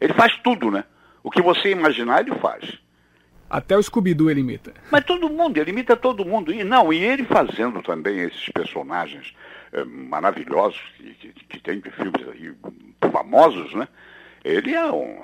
Ele 0.00 0.12
faz 0.14 0.36
tudo, 0.42 0.70
né? 0.70 0.84
O 1.22 1.30
que 1.30 1.42
você 1.42 1.70
imaginar, 1.70 2.20
ele 2.26 2.34
faz. 2.36 2.78
Até 3.48 3.76
o 3.76 3.82
Scooby-Doo 3.82 4.30
ele 4.30 4.40
imita. 4.40 4.72
Mas 4.90 5.04
todo 5.04 5.28
mundo, 5.28 5.58
ele 5.58 5.70
imita 5.70 5.96
todo 5.96 6.24
mundo. 6.24 6.52
E 6.52 6.62
não, 6.62 6.92
e 6.92 6.98
ele 6.98 7.24
fazendo 7.24 7.82
também 7.82 8.20
esses 8.20 8.48
personagens 8.50 9.34
eh, 9.72 9.84
maravilhosos 9.84 10.80
que, 10.96 11.14
que, 11.14 11.32
que 11.48 11.58
tem 11.60 11.82
filmes 11.82 12.28
aí 12.32 12.52
famosos, 13.10 13.74
né? 13.74 13.88
Ele 14.44 14.74
é 14.74 14.90
um, 14.90 15.16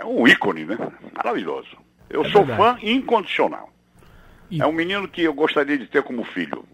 é 0.00 0.04
um 0.04 0.26
ícone, 0.26 0.64
né? 0.64 0.78
Maravilhoso. 1.14 1.68
Eu 2.08 2.24
É 2.24 2.30
sou 2.30 2.44
verdade. 2.44 2.80
fã 2.80 2.86
incondicional. 2.86 3.70
É 4.58 4.64
um 4.66 4.72
menino 4.72 5.08
que 5.08 5.22
eu 5.22 5.34
gostaria 5.34 5.76
de 5.76 5.86
ter 5.86 6.02
como 6.02 6.24
filho. 6.24 6.64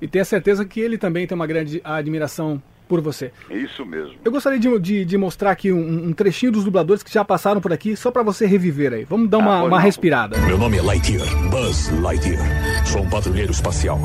E 0.00 0.06
tenha 0.06 0.24
certeza 0.24 0.64
que 0.64 0.80
ele 0.80 0.96
também 0.96 1.26
tem 1.26 1.34
uma 1.34 1.46
grande 1.46 1.80
admiração 1.82 2.62
por 2.88 3.00
você. 3.00 3.32
É 3.50 3.56
isso 3.56 3.84
mesmo. 3.84 4.14
Eu 4.24 4.30
gostaria 4.30 4.58
de, 4.60 4.78
de- 4.78 5.04
de 5.04 5.18
mostrar 5.18 5.50
aqui 5.50 5.72
um, 5.72 6.06
um 6.08 6.12
trechinho 6.12 6.52
dos 6.52 6.62
dubladores 6.64 7.02
que 7.02 7.12
já 7.12 7.24
passaram 7.24 7.60
por 7.60 7.72
aqui, 7.72 7.96
só 7.96 8.12
para 8.12 8.22
você 8.22 8.46
reviver 8.46 8.92
aí. 8.92 9.04
Vamos 9.04 9.28
dar 9.28 9.38
uma, 9.38 9.56
pois 9.60 9.68
uma 9.72 9.76
não. 9.78 9.84
respirada. 9.84 10.38
Meu 10.46 10.56
nome 10.56 10.78
é 10.78 10.82
Lightyear, 10.82 11.26
Buzz 11.50 11.90
Lightyear. 12.00 12.86
Sou 12.86 13.02
um 13.02 13.10
patrulheiro 13.10 13.50
espacial. 13.50 13.98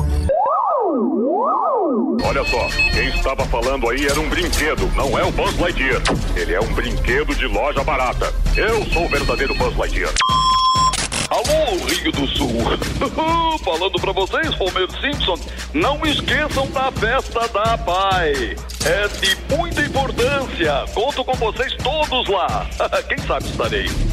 Olha 2.20 2.44
só, 2.44 2.68
quem 2.92 3.08
estava 3.08 3.44
falando 3.46 3.88
aí 3.88 4.06
era 4.06 4.20
um 4.20 4.28
brinquedo, 4.28 4.86
não 4.94 5.18
é 5.18 5.24
o 5.24 5.32
Buzz 5.32 5.56
Lightyear. 5.58 6.02
Ele 6.36 6.52
é 6.52 6.60
um 6.60 6.72
brinquedo 6.74 7.34
de 7.34 7.46
loja 7.46 7.82
barata. 7.82 8.32
Eu 8.54 8.84
sou 8.92 9.06
o 9.06 9.08
verdadeiro 9.08 9.54
Buzz 9.54 9.74
Lightyear. 9.76 10.12
Alô, 11.30 11.86
Rio 11.86 12.12
do 12.12 12.26
Sul! 12.26 12.50
Falando 13.64 13.98
pra 13.98 14.12
vocês, 14.12 14.48
Homer 14.60 14.90
Simpson, 15.00 15.38
não 15.72 16.04
esqueçam 16.04 16.70
da 16.70 16.92
festa 16.92 17.48
da 17.48 17.78
Pai. 17.78 18.56
É 18.84 19.08
de 19.08 19.56
muita 19.56 19.80
importância. 19.80 20.84
Conto 20.92 21.24
com 21.24 21.34
vocês 21.34 21.74
todos 21.76 22.28
lá. 22.28 22.66
Quem 23.08 23.18
sabe 23.26 23.46
estarei. 23.46 24.11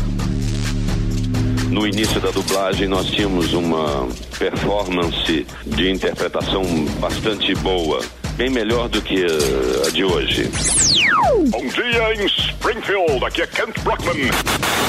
No 1.70 1.86
início 1.86 2.20
da 2.20 2.32
dublagem, 2.32 2.88
nós 2.88 3.06
tínhamos 3.12 3.54
uma 3.54 4.08
performance 4.40 5.46
de 5.68 5.92
interpretação 5.92 6.64
bastante 7.00 7.54
boa, 7.56 8.04
bem 8.34 8.50
melhor 8.50 8.90
do 8.90 9.00
que 9.04 9.24
eh, 9.24 9.88
a 9.88 9.92
de 9.92 10.04
hoje. 10.04 10.50
Bom 11.50 11.68
dia 11.68 12.16
em 12.16 12.26
Springfield, 12.26 13.24
aqui 13.24 13.44
é 13.44 13.48
Kent 13.48 13.80
Brockman. 13.84 14.32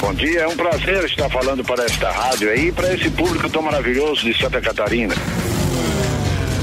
Bom 0.01 0.13
dia, 0.15 0.41
é 0.41 0.47
um 0.47 0.55
prazer 0.55 1.05
estar 1.05 1.29
falando 1.29 1.63
para 1.63 1.83
esta 1.83 2.09
rádio 2.09 2.49
aí 2.49 2.69
e 2.69 2.71
para 2.71 2.91
esse 2.95 3.11
público 3.11 3.47
tão 3.47 3.61
maravilhoso 3.61 4.23
de 4.23 4.35
Santa 4.35 4.59
Catarina. 4.59 5.13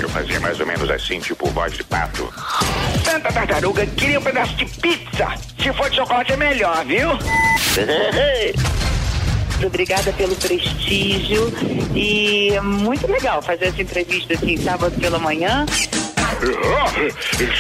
Eu 0.01 0.09
fazia 0.09 0.41
mais 0.41 0.59
ou 0.59 0.67
menos 0.67 0.91
assim, 0.91 1.21
tipo 1.21 1.49
voz 1.51 1.73
de 1.75 1.85
pato. 1.85 2.29
Santa 3.05 3.33
Tartaruga 3.33 3.87
queria 3.87 4.19
um 4.19 4.23
pedaço 4.23 4.57
de 4.57 4.65
pizza. 4.65 5.29
Se 5.63 5.73
for 5.73 5.89
de 5.89 5.97
chocolate 5.97 6.33
é 6.33 6.37
melhor, 6.37 6.85
viu? 6.85 7.09
Obrigada 9.67 10.13
pelo 10.13 10.35
prestígio 10.37 11.53
e 11.95 12.51
é 12.55 12.61
muito 12.61 13.11
legal 13.11 13.43
fazer 13.43 13.67
essa 13.67 13.83
entrevista 13.83 14.35
assim 14.35 14.57
sábado 14.57 14.99
pela 15.01 15.19
manhã. 15.19 15.67
Ah, 16.21 16.93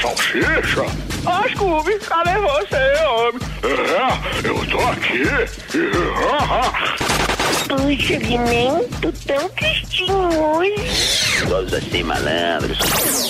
salsicha? 0.00 0.84
Ó, 1.26 1.48
Scooby, 1.48 1.98
cadê 1.98 2.38
você, 2.38 3.04
homem? 3.06 3.40
É, 3.64 4.48
eu 4.48 4.66
tô 4.66 4.78
aqui. 4.78 5.24
Puxa, 7.68 8.16
Guimento, 8.16 9.12
tão 9.26 9.48
tristinho 9.50 10.40
hoje. 10.40 11.46
Todos 11.48 11.74
assim, 11.74 12.02
malandros. 12.02 12.78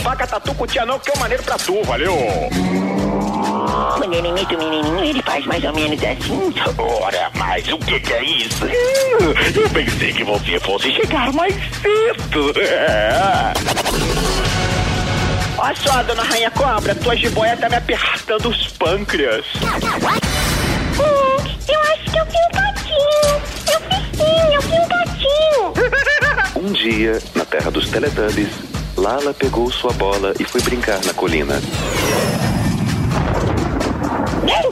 Faca 0.03 0.27
tatu 0.27 0.55
com 0.55 0.67
tia 0.67 0.85
não, 0.85 0.99
que 0.99 1.11
é 1.11 1.19
maneiro 1.19 1.43
pra 1.43 1.57
tu, 1.57 1.83
valeu? 1.85 2.15
O 3.69 4.07
Nenenito 4.07 4.57
menininho, 4.57 5.05
ele 5.05 5.23
faz 5.23 5.45
mais 5.45 5.63
ou 5.65 5.75
menos 5.75 6.01
assim. 6.03 6.55
Ora, 6.79 7.31
mas 7.35 7.69
o 7.69 7.79
que 7.79 8.01
que 8.01 8.13
é 8.13 8.25
isso? 8.25 8.65
Eu 8.65 9.69
pensei 9.71 10.13
que 10.13 10.25
você 10.25 10.59
fosse 10.61 10.91
chegar 10.93 11.33
mais 11.33 11.55
cedo. 11.55 12.53
Olha 15.59 15.75
só, 15.75 16.03
dona 16.05 16.23
Rainha 16.23 16.51
Cobra, 16.53 16.95
tua 16.95 17.17
jiboia 17.17 17.57
tá 17.57 17.69
me 17.69 17.77
apertando 17.77 18.49
os 18.49 18.69
pâncreas. 18.69 19.45
Hum, 20.99 21.37
eu 21.69 21.81
acho 21.81 22.11
que 22.11 22.19
eu 22.19 22.25
vi 22.25 22.39
um 22.39 22.53
gatinho. 22.55 23.43
Eu 23.73 23.81
vi 23.81 23.97
sim, 24.17 24.55
eu 24.55 24.63
vi 24.63 24.73
um 24.73 24.89
gatinho. 24.89 25.75
Um 26.69 26.73
dia, 26.73 27.21
na 27.35 27.45
terra 27.45 27.71
dos 27.71 27.89
Teletubbies, 27.89 28.51
Lala 28.97 29.33
pegou 29.33 29.71
sua 29.71 29.93
bola 29.93 30.35
e 30.41 30.45
foi 30.45 30.61
brincar 30.61 31.01
na 31.05 31.15
colina. 31.15 31.61
Vem, 34.49 34.71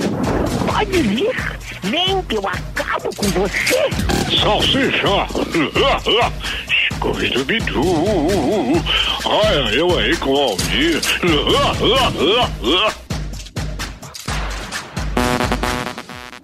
pode 0.66 1.02
vir. 1.02 1.36
Vem 1.82 2.22
que 2.22 2.36
eu 2.36 2.48
acabo 2.48 3.10
com 3.14 3.26
você. 3.28 3.90
Salsicha! 4.40 5.26
Scooby-Doo! 6.96 8.82
Olha, 9.24 9.74
eu 9.74 9.98
aí 9.98 10.16
com 10.16 10.30
o 10.30 10.36
Aldir! 10.36 11.00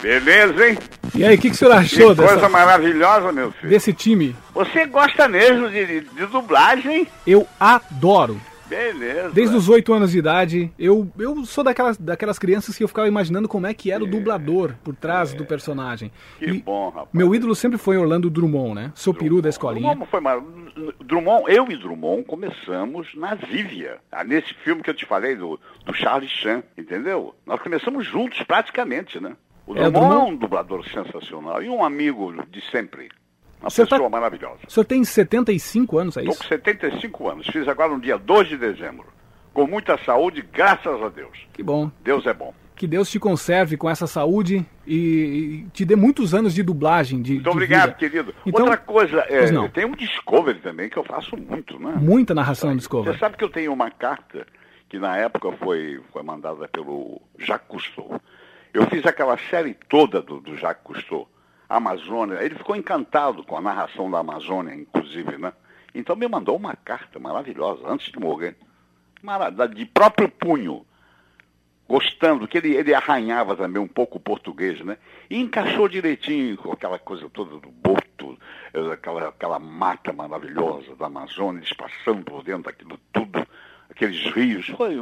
Beleza, 0.03 0.69
hein? 0.69 0.79
E 1.15 1.25
aí, 1.25 1.37
o 1.37 1.39
que, 1.39 1.49
que 1.49 1.55
o 1.55 1.59
senhor 1.59 1.73
achou 1.73 2.11
Que 2.11 2.17
coisa 2.17 2.35
dessa, 2.35 2.49
maravilhosa, 2.49 3.33
meu 3.33 3.53
filho. 3.53 3.71
desse 3.71 3.93
time? 3.93 4.35
Você 4.55 4.85
gosta 4.87 5.29
mesmo 5.29 5.69
de, 5.71 5.87
de, 5.87 6.01
de 6.01 6.27
dublagem? 6.27 7.07
Eu 7.27 7.47
adoro. 7.59 8.41
Beleza. 8.77 9.31
Desde 9.31 9.57
os 9.57 9.69
8 9.69 9.93
anos 9.93 10.11
de 10.13 10.19
idade, 10.19 10.73
eu, 10.79 11.11
eu 11.19 11.45
sou 11.45 11.63
daquelas, 11.63 11.97
daquelas 11.99 12.39
crianças 12.39 12.77
que 12.77 12.83
eu 12.83 12.89
ficava 12.89 13.07
imaginando 13.07 13.49
como 13.49 13.67
é 13.67 13.75
que 13.75 13.91
era 13.91 14.03
o 14.03 14.07
dublador 14.07 14.75
por 14.83 14.95
trás 14.95 15.35
do 15.35 15.45
personagem. 15.45 16.11
Que 16.39 16.47
E 16.47 16.53
bom, 16.63 16.89
rapaz. 16.89 17.09
Meu 17.13 17.35
ídolo 17.35 17.55
sempre 17.55 17.79
foi 17.79 17.97
Orlando 17.99 18.31
Drummond, 18.31 18.75
né? 18.75 18.93
Sou 18.95 19.13
peru 19.13 19.43
da 19.43 19.49
escolinha. 19.49 19.89
Drummond 19.91 20.11
foi 20.11 20.21
mar... 20.21 20.41
Drummond, 21.05 21.45
eu 21.53 21.71
e 21.71 21.77
Drummond 21.77 22.25
começamos 22.25 23.09
na 23.15 23.37
Zívia, 23.37 23.99
ah, 24.11 24.25
nesse 24.25 24.55
filme 24.65 24.83
que 24.83 24.89
eu 24.91 24.95
te 24.95 25.05
falei 25.05 25.37
do, 25.37 25.61
do 25.85 25.93
Charlie 25.95 26.29
Chan, 26.29 26.63
entendeu? 26.79 27.35
Nós 27.47 27.61
começamos 27.61 28.07
juntos 28.07 28.43
praticamente, 28.43 29.21
né? 29.21 29.37
O 29.67 29.77
É, 29.77 29.83
Drummond 29.91 29.97
é 29.97 30.09
Drummond- 30.09 30.33
um 30.33 30.37
dublador 30.37 30.85
sensacional 30.89 31.63
e 31.63 31.69
um 31.69 31.85
amigo 31.85 32.33
de 32.51 32.61
sempre. 32.71 33.09
Uma 33.63 33.71
tá- 33.71 33.85
pessoa 33.97 34.09
maravilhosa. 34.09 34.59
O 34.67 34.71
senhor 34.71 34.85
tem 34.85 35.05
75 35.05 35.99
anos, 35.99 36.17
é 36.17 36.21
Estou 36.21 36.33
isso? 36.35 36.43
com 36.43 36.49
75 36.49 37.31
anos, 37.31 37.47
fiz 37.47 37.67
agora 37.69 37.93
no 37.93 38.01
dia 38.01 38.19
2 38.19 38.49
de 38.49 38.57
dezembro. 38.57 39.07
Com 39.55 39.67
muita 39.67 39.99
saúde, 39.99 40.43
graças 40.53 41.03
a 41.03 41.09
Deus. 41.09 41.39
Que 41.53 41.63
bom. 41.63 41.91
Deus 42.03 42.27
é 42.27 42.33
bom. 42.35 42.55
Que 42.75 42.87
Deus 42.87 43.09
te 43.11 43.21
conserve 43.21 43.77
com 43.77 43.89
essa 43.89 44.07
saúde 44.07 44.67
e, 44.87 44.97
e 44.97 45.67
te 45.73 45.85
dê 45.85 45.95
muitos 45.95 46.35
anos 46.35 46.55
de 46.55 46.63
dublagem. 46.63 47.21
De, 47.23 47.35
Muito 47.35 47.45
de 47.45 47.49
obrigado, 47.51 47.89
vida. 47.89 47.99
querido. 47.99 48.35
Então- 48.47 48.63
Outra 48.65 48.79
coisa, 48.79 49.21
é, 49.29 49.69
tem 49.69 49.85
um 49.85 49.93
Discovery 49.95 50.59
também 50.61 50.89
que 50.89 50.97
eu 50.97 51.05
faço 51.05 51.37
muito, 51.37 51.79
né? 51.79 51.95
Muita 52.01 52.35
narração 52.35 52.75
Discovery. 52.75 53.13
Você 53.15 53.21
sabe 53.21 53.37
que 53.37 53.45
eu 53.45 53.51
tenho 53.51 53.73
uma 53.73 53.91
carta 53.91 54.47
que 54.89 54.99
na 54.99 55.17
época 55.17 55.53
foi, 55.53 56.01
foi 56.13 56.23
mandada 56.23 56.67
pelo 56.69 57.21
Jacques 57.39 57.69
Cousteau. 57.69 58.21
Eu 58.75 58.87
fiz 58.89 59.05
aquela 59.07 59.37
série 59.51 59.77
toda 59.89 60.21
do, 60.23 60.41
do 60.41 60.57
Jacques 60.57 60.83
Cousteau, 60.83 61.29
Amazônia. 61.77 62.43
Ele 62.43 62.55
ficou 62.55 62.77
encantado 62.77 63.45
com 63.45 63.57
a 63.57 63.61
narração 63.61 64.11
da 64.11 64.19
Amazônia, 64.19 64.75
inclusive, 64.75 65.39
né? 65.39 65.53
Então 65.95 66.17
me 66.17 66.27
mandou 66.27 66.57
uma 66.57 66.75
carta 66.77 67.19
maravilhosa, 67.19 67.83
antes 67.87 68.11
de 68.11 68.19
morrer. 68.19 68.57
De 69.75 69.87
próprio 69.87 70.29
punho. 70.29 70.85
Gostando, 71.89 72.49
que 72.49 72.57
ele, 72.57 72.75
ele 72.75 72.95
arranhava 72.95 73.55
também 73.55 73.83
um 73.83 73.89
pouco 73.89 74.17
o 74.17 74.21
português, 74.21 74.81
né? 74.81 74.97
E 75.29 75.39
encaixou 75.39 75.89
direitinho 75.89 76.57
com 76.57 76.73
aquela 76.73 76.99
coisa 76.99 77.29
toda 77.29 77.59
do 77.59 77.71
boto, 77.71 78.39
eh, 78.73 78.93
aquela, 78.93 79.29
aquela 79.29 79.59
mata 79.59 80.13
maravilhosa 80.13 80.97
da 80.97 81.07
Amazônia, 81.07 81.59
eles 81.59 81.73
passando 81.75 82.25
por 82.25 82.43
dentro 82.43 82.63
daquilo 82.63 82.99
tudo, 83.13 83.47
aqueles 83.91 84.25
rios. 84.33 84.69
Foi, 84.69 84.99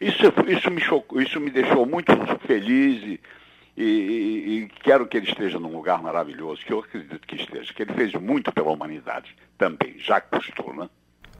isso, 0.00 0.22
isso, 0.46 0.70
me 0.70 0.80
chocou, 0.80 1.20
isso 1.20 1.38
me 1.40 1.50
deixou 1.50 1.84
muito 1.84 2.12
feliz 2.46 3.02
e, 3.02 3.20
e- 3.82 3.84
e- 3.84 4.58
e 4.64 4.68
quero 4.82 5.06
que 5.06 5.16
ele 5.16 5.26
esteja 5.28 5.58
num 5.58 5.72
lugar 5.74 6.02
maravilhoso, 6.02 6.64
que 6.64 6.72
eu 6.72 6.80
acredito 6.80 7.26
que 7.26 7.36
esteja, 7.36 7.72
que 7.72 7.82
ele 7.82 7.92
fez 7.94 8.12
muito 8.14 8.52
pela 8.52 8.70
humanidade 8.70 9.34
também, 9.56 9.94
já 9.98 10.20
custou, 10.20 10.74
né? 10.74 10.88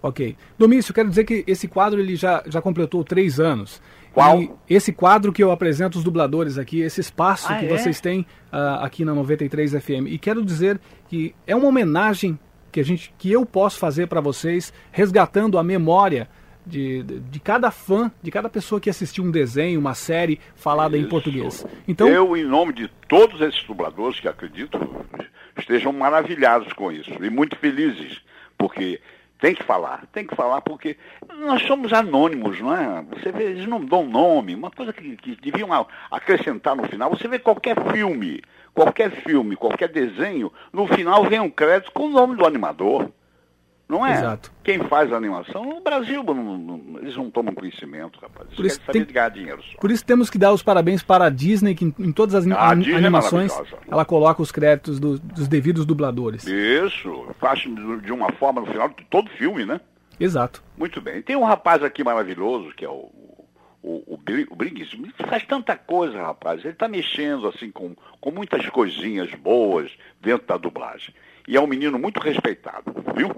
Ok. 0.01 0.37
Domício, 0.57 0.95
quero 0.95 1.09
dizer 1.09 1.25
que 1.25 1.43
esse 1.47 1.67
quadro 1.67 1.99
ele 2.01 2.15
já, 2.15 2.43
já 2.47 2.63
completou 2.63 3.03
três 3.03 3.41
anos. 3.41 3.83
Qual? 4.13 4.41
E 4.41 4.51
esse 4.71 4.93
quadro 4.93 5.33
que 5.33 5.43
eu 5.43 5.51
apresento 5.51 5.99
os 5.99 6.05
dubladores 6.05 6.57
aqui, 6.57 6.81
esse 6.81 7.01
espaço 7.01 7.53
Ah, 7.53 7.57
que 7.59 7.67
é? 7.67 7.69
vocês 7.69 8.01
têm 8.01 8.25
ah, 8.53 8.85
aqui 8.85 9.05
na 9.05 9.13
93 9.15 9.73
FM. 9.73 10.07
E 10.09 10.19
quero 10.19 10.45
dizer 10.45 10.81
que 11.09 11.35
é 11.47 11.55
uma 11.57 11.67
homenagem 11.69 12.39
que, 12.71 12.79
a 12.81 12.85
gente, 12.85 13.13
que 13.19 13.31
eu 13.33 13.45
posso 13.45 13.79
fazer 13.79 14.07
para 14.07 14.21
vocês, 14.21 14.73
resgatando 14.93 15.59
a 15.59 15.65
memória 15.65 16.29
de, 16.69 17.03
de, 17.03 17.41
cada 17.41 17.71
fã, 17.71 18.11
de 18.23 18.31
cada 18.31 18.49
pessoa 18.49 18.81
que 18.81 18.91
assistiu 18.91 19.25
um 19.25 19.31
desenho, 19.31 19.81
uma 19.81 19.95
série 19.95 20.39
falada 20.55 20.97
em 20.97 21.09
português. 21.09 21.67
Então, 21.87 22.09
Eu, 22.09 22.37
em 22.37 22.45
nome 22.45 22.73
de 22.73 22.89
todos 23.09 23.41
esses 23.41 23.63
dubladores 23.65 24.21
que 24.21 24.29
acredito 24.29 24.79
estejam 25.59 25.93
maravilhados 25.93 26.73
com 26.73 26.93
isso 26.93 27.13
e 27.23 27.31
muito 27.31 27.57
felizes, 27.57 28.21
porque 28.57 29.01
tem 29.41 29.55
que 29.55 29.63
falar, 29.63 30.05
tem 30.13 30.27
que 30.27 30.35
falar, 30.35 30.61
porque 30.61 30.97
nós 31.41 31.63
somos 31.63 31.93
anônimos, 31.93 32.61
não 32.61 32.75
é? 32.75 33.05
Você 33.11 33.31
vê, 33.31 33.45
eles 33.45 33.67
não 33.67 33.85
dão 33.85 34.05
nome, 34.05 34.55
uma 34.55 34.71
coisa 34.71 34.93
que, 34.93 35.17
que 35.17 35.37
deviam 35.37 35.69
acrescentar 36.11 36.75
no 36.75 36.85
final. 36.89 37.11
Você 37.11 37.29
vê 37.29 37.39
qualquer 37.39 37.77
filme, 37.93 38.43
qualquer 38.75 39.11
filme, 39.11 39.55
qualquer 39.57 39.89
desenho, 39.89 40.53
no 40.73 40.87
final 40.89 41.25
vem 41.25 41.41
um 41.41 41.51
crédito 41.51 41.93
com 41.93 42.07
o 42.07 42.11
nome 42.11 42.37
do 42.37 42.45
animador. 42.45 43.11
Não 43.89 44.05
é? 44.07 44.13
Exato. 44.13 44.53
Quem 44.63 44.81
faz 44.81 45.11
animação, 45.13 45.65
no 45.65 45.81
Brasil, 45.81 46.23
não- 46.23 46.35
não- 46.59 46.99
eles 47.01 47.17
não 47.17 47.31
tomam 47.31 47.55
conhecimento, 47.55 48.19
rapaz. 48.21 48.47
Eles 48.49 48.57
Por 48.57 48.67
isso 48.67 48.81
tem- 48.93 49.03
de 49.05 49.13
ganhar 49.15 49.31
dinheiro 49.31 49.63
só. 49.63 49.79
Por 49.79 49.91
isso 49.91 50.05
temos 50.05 50.29
que 50.29 50.37
dar 50.37 50.53
os 50.53 50.63
parabéns 50.63 51.03
para 51.03 51.25
a 51.25 51.31
Disney, 51.31 51.75
que 51.75 51.87
em, 51.87 51.95
em 51.99 52.13
todas 52.13 52.35
as 52.35 52.47
Ah, 52.49 52.55
a 52.55 52.73
an- 52.75 52.83
é 52.87 52.95
animações 52.95 53.51
maravilhosa. 53.51 53.83
ela 53.91 54.05
coloca 54.05 54.43
os 54.43 54.53
créditos 54.53 55.01
do- 55.01 55.19
dos 55.19 55.49
devidos 55.49 55.87
dubladores. 55.87 56.47
Isso, 56.47 57.29
faz 57.41 57.61
de 57.61 58.13
uma 58.13 58.31
forma 58.33 58.61
no 58.61 58.67
final 58.67 58.89
de 58.91 59.05
todo 59.09 59.31
filme, 59.31 59.65
né? 59.65 59.81
Exato. 60.21 60.63
Muito 60.77 61.01
bem. 61.01 61.23
Tem 61.23 61.37
um 61.37 61.45
rapaz 61.45 61.83
aqui 61.83 62.05
maravilhoso, 62.05 62.75
que 62.77 62.85
é 62.85 62.89
o, 62.91 63.11
o, 63.83 63.95
o, 64.13 64.19
o 64.51 64.57
Briggs. 64.57 64.91
Faz 65.29 65.47
tanta 65.47 65.75
coisa, 65.77 66.21
rapaz. 66.21 66.61
Ele 66.61 66.75
está 66.75 66.89
mexendo 66.89 67.49
assim 67.49 67.71
com, 67.71 67.97
com 68.21 68.31
muitas 68.31 68.69
coisinhas 68.69 69.33
boas 69.35 69.91
dentro 70.21 70.47
da 70.47 70.59
dublagem. 70.59 71.15
E 71.47 71.57
é 71.57 71.61
um 71.61 71.67
menino 71.67 71.99
muito 71.99 72.21
respeitado, 72.21 72.95
viu? 73.17 73.31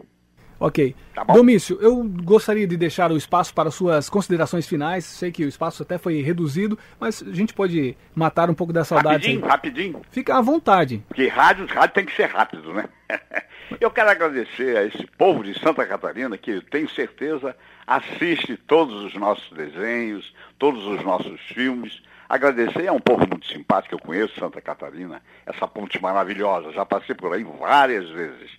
Ok. 0.60 0.94
Tá 1.14 1.24
bom. 1.24 1.32
Domício, 1.32 1.78
eu 1.80 2.04
gostaria 2.04 2.66
de 2.66 2.76
deixar 2.76 3.10
o 3.10 3.16
espaço 3.16 3.52
para 3.54 3.70
suas 3.70 4.10
considerações 4.10 4.68
finais. 4.68 5.06
Sei 5.06 5.32
que 5.32 5.44
o 5.44 5.48
espaço 5.48 5.82
até 5.82 5.96
foi 5.96 6.20
reduzido, 6.20 6.78
mas 7.00 7.22
a 7.22 7.32
gente 7.32 7.54
pode 7.54 7.96
matar 8.14 8.50
um 8.50 8.54
pouco 8.54 8.72
da 8.72 8.84
saudade. 8.84 9.14
Rapidinho, 9.16 9.44
aí. 9.44 9.50
rapidinho. 9.50 10.02
Fica 10.10 10.36
à 10.36 10.42
vontade. 10.42 11.02
Porque 11.08 11.26
rádio, 11.28 11.66
rádio 11.66 11.94
tem 11.94 12.04
que 12.04 12.14
ser 12.14 12.26
rápido, 12.26 12.74
né? 12.74 12.84
Eu 13.80 13.90
quero 13.90 14.10
agradecer 14.10 14.76
a 14.76 14.84
esse 14.84 15.06
povo 15.16 15.44
de 15.44 15.58
Santa 15.58 15.86
Catarina 15.86 16.36
que 16.36 16.50
eu 16.50 16.62
tenho 16.62 16.90
certeza 16.90 17.54
assiste 17.86 18.56
todos 18.56 19.04
os 19.04 19.14
nossos 19.14 19.50
desenhos, 19.50 20.32
todos 20.58 20.84
os 20.86 21.02
nossos 21.02 21.40
filmes. 21.40 22.00
Agradecer, 22.28 22.84
é 22.84 22.92
um 22.92 23.00
povo 23.00 23.26
muito 23.28 23.46
simpático, 23.48 23.96
eu 23.96 23.98
conheço 23.98 24.38
Santa 24.38 24.60
Catarina, 24.60 25.20
essa 25.44 25.66
ponte 25.66 26.00
maravilhosa, 26.00 26.70
já 26.70 26.86
passei 26.86 27.16
por 27.16 27.32
aí 27.32 27.42
várias 27.42 28.08
vezes. 28.10 28.50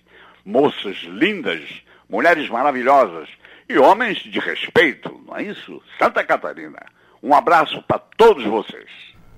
Moças 0.44 0.96
lindas, 1.04 1.82
mulheres 2.08 2.48
maravilhosas 2.48 3.28
e 3.68 3.78
homens 3.78 4.18
de 4.18 4.38
respeito, 4.38 5.20
não 5.26 5.36
é 5.36 5.42
isso? 5.44 5.80
Santa 5.98 6.22
Catarina. 6.24 6.78
Um 7.22 7.34
abraço 7.34 7.80
para 7.82 7.98
todos 8.16 8.44
vocês. 8.44 8.86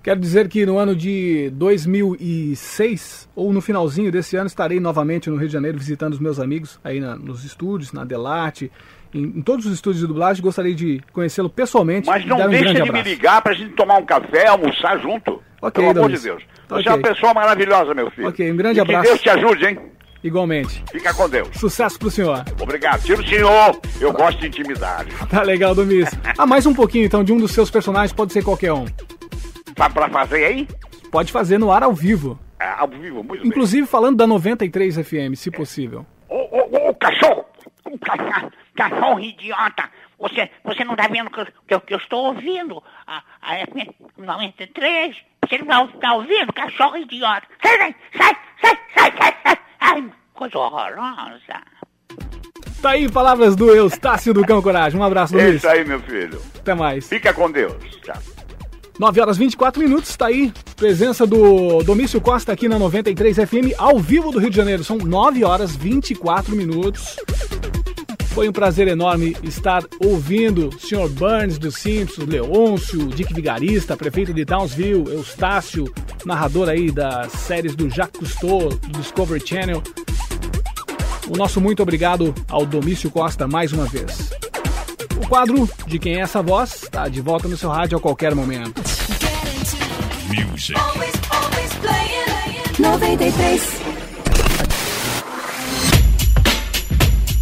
Quero 0.03 0.21
dizer 0.21 0.49
que 0.49 0.67
no 0.67 0.77
ano 0.79 0.95
de 0.95 1.51
2006, 1.53 3.29
ou 3.35 3.53
no 3.53 3.61
finalzinho 3.61 4.11
desse 4.13 4.37
ano, 4.37 4.47
estarei 4.47 4.79
novamente 4.81 5.31
no 5.31 5.37
Rio 5.37 5.47
de 5.47 5.53
Janeiro 5.53 5.79
visitando 5.79 6.13
os 6.13 6.19
meus 6.19 6.39
amigos 6.39 6.79
aí 6.85 7.01
na- 7.01 7.17
nos 7.17 7.45
estúdios, 7.45 7.93
na 7.93 8.05
Delarte, 8.05 8.71
em, 9.15 9.23
em 9.25 9.43
todos 9.43 9.65
os 9.67 9.73
estúdios 9.73 10.01
de 10.01 10.07
dublagem. 10.07 10.43
Gostaria 10.43 10.75
de 10.75 11.01
conhecê-lo 11.13 11.49
pessoalmente 11.49 12.07
Mas 12.07 12.25
não 12.27 12.37
um 12.47 12.49
deixa 12.51 12.69
de 12.75 12.83
me 12.83 12.89
abraço. 12.89 13.09
ligar 13.09 13.43
pra 13.43 13.55
gente 13.55 13.75
tomar 13.75 13.99
um 13.99 14.05
café, 14.05 14.47
almoçar 14.49 14.99
junto. 15.01 15.43
Ok, 15.63 15.83
Pelo 15.85 15.99
amor 16.05 16.13
de. 16.13 16.23
Deus. 16.23 16.43
Você 16.69 16.81
Ok. 16.89 16.93
é 16.93 16.95
uma 16.95 17.03
pessoa 17.03 17.33
maravilhosa, 17.35 17.95
meu 17.95 18.11
filho. 18.11 18.29
Ok, 18.29 18.51
um 18.53 18.57
grande 18.57 18.79
e 18.79 18.83
abraço. 18.83 19.03
Que 19.05 19.09
Deus 19.09 19.21
te 19.23 19.31
ajude, 19.31 19.67
hein? 19.67 19.79
Igualmente. 20.25 20.83
Fica 20.91 21.13
com 21.13 21.29
Deus. 21.29 21.49
Sucesso 21.53 21.99
pro 21.99 22.11
senhor. 22.11 22.43
Obrigado. 22.59 23.03
Tira 23.03 23.21
o 23.21 23.29
senhor. 23.29 23.79
Eu 24.01 24.11
gosto 24.11 24.41
de 24.41 24.47
intimidade. 24.47 25.11
Tá 25.29 25.43
legal, 25.43 25.75
Domício. 25.75 26.19
Ah, 26.39 26.47
mais 26.47 26.65
um 26.65 26.73
pouquinho 26.73 27.05
então 27.05 27.23
de 27.23 27.33
um 27.33 27.37
dos 27.37 27.51
seus 27.51 27.71
personagens, 27.71 28.13
pode 28.13 28.33
ser 28.33 28.43
qualquer 28.43 28.73
um. 28.73 28.87
Tá 29.75 29.91
pra 29.91 30.09
fazer 30.09 30.45
aí? 30.45 30.69
Pode 31.11 31.31
fazer 31.31 31.59
no 31.59 31.71
ar 31.71 31.83
ao 31.83 31.93
vivo. 31.93 32.39
Ah, 32.59 32.81
ao 32.81 32.89
vivo, 32.89 33.23
muito 33.23 33.43
bem. 33.43 33.49
Inclusive 33.49 33.87
falando 33.87 34.17
da 34.17 34.27
93 34.27 34.97
FM, 34.97 35.35
se 35.35 35.51
possível. 35.51 36.07
Ô, 36.29 36.37
ô, 36.37 36.89
ô, 36.89 36.95
cachorro! 36.95 37.45
Cachorro, 38.01 38.53
cachorro 38.75 39.21
idiota! 39.21 39.91
Você, 40.19 40.49
você 40.65 40.85
não 40.85 40.97
tá 40.97 41.09
vendo 41.09 41.29
que 41.31 41.41
eu, 41.41 41.47
que 41.67 41.75
eu, 41.75 41.81
que 41.81 41.95
eu 41.95 41.99
estou 41.99 42.27
ouvindo 42.27 42.83
a, 43.07 43.23
a 43.43 43.57
FM 43.67 43.91
93? 44.17 45.17
Você 45.43 45.59
não 45.59 45.89
tá, 45.89 45.99
tá 46.01 46.15
ouvindo? 46.15 46.53
Cachorro 46.53 46.97
idiota! 46.97 47.47
Sai, 47.63 47.79
daí, 47.79 47.95
sai, 48.17 48.37
sai, 48.63 48.79
sai, 48.95 49.13
sai, 49.19 49.35
sai! 49.43 49.64
Ai, 49.87 50.11
coisa 50.33 50.59
horrorosa! 50.59 51.63
Tá 52.81 52.91
aí 52.91 53.11
palavras 53.11 53.55
do 53.55 53.71
Eustácio 53.71 54.33
do 54.33 54.45
Cão 54.45 54.61
Coragem. 54.63 54.99
Um 54.99 55.03
abraço, 55.05 55.35
É 55.35 55.39
Domício. 55.39 55.57
isso 55.57 55.69
aí, 55.69 55.85
meu 55.85 56.01
filho. 56.01 56.41
Até 56.59 56.75
mais. 56.75 57.07
Fica 57.09 57.33
com 57.35 57.51
Deus. 57.51 57.75
Tchau. 58.03 58.17
9 58.99 59.21
horas 59.21 59.37
24 59.37 59.83
minutos, 59.83 60.17
tá 60.17 60.27
aí. 60.27 60.53
Presença 60.77 61.27
do 61.27 61.83
Domício 61.83 62.21
Costa 62.21 62.53
aqui 62.53 62.69
na 62.69 62.79
93 62.79 63.37
FM, 63.37 63.75
ao 63.77 63.99
vivo 63.99 64.31
do 64.31 64.39
Rio 64.39 64.51
de 64.51 64.57
Janeiro. 64.57 64.85
São 64.85 64.97
9 64.99 65.45
horas 65.45 65.75
24 65.75 66.55
minutos. 66.55 67.17
Foi 68.35 68.49
um 68.49 68.53
prazer 68.53 68.89
enorme 68.89 69.37
estar 69.45 69.85
ouvindo 70.05 70.69
o 70.69 70.73
Sr. 70.81 71.09
Burns 71.09 71.57
dos 71.57 71.77
Simpsons, 71.77 72.27
Leôncio, 72.27 73.07
Dick 73.07 73.33
Vigarista, 73.33 73.97
prefeito 73.97 74.35
de 74.35 74.45
Townsville, 74.45 75.09
Eustácio, 75.09 75.85
narrador 76.27 76.69
aí 76.69 76.91
das 76.91 77.31
séries 77.31 77.77
do 77.77 77.89
Jacques 77.89 78.19
Cousteau, 78.19 78.71
do 78.71 78.99
Discovery 78.99 79.41
Channel. 79.47 79.81
O 81.29 81.37
nosso 81.37 81.61
muito 81.61 81.81
obrigado 81.81 82.35
ao 82.49 82.67
Domício 82.67 83.09
Costa 83.09 83.47
mais 83.47 83.73
uma 83.73 83.87
vez. 83.87 84.33
O 85.17 85.29
quadro 85.29 85.71
de 85.87 86.01
Quem 86.01 86.17
é 86.17 86.21
essa 86.21 86.43
voz 86.43 86.83
está 86.83 87.07
de 87.07 87.21
volta 87.21 87.47
no 87.47 87.57
seu 87.57 87.71
rádio 87.71 87.97
a 87.97 88.01
qualquer 88.01 88.35
momento. 88.35 88.83
Music. 90.29 90.75
93. 92.81 93.84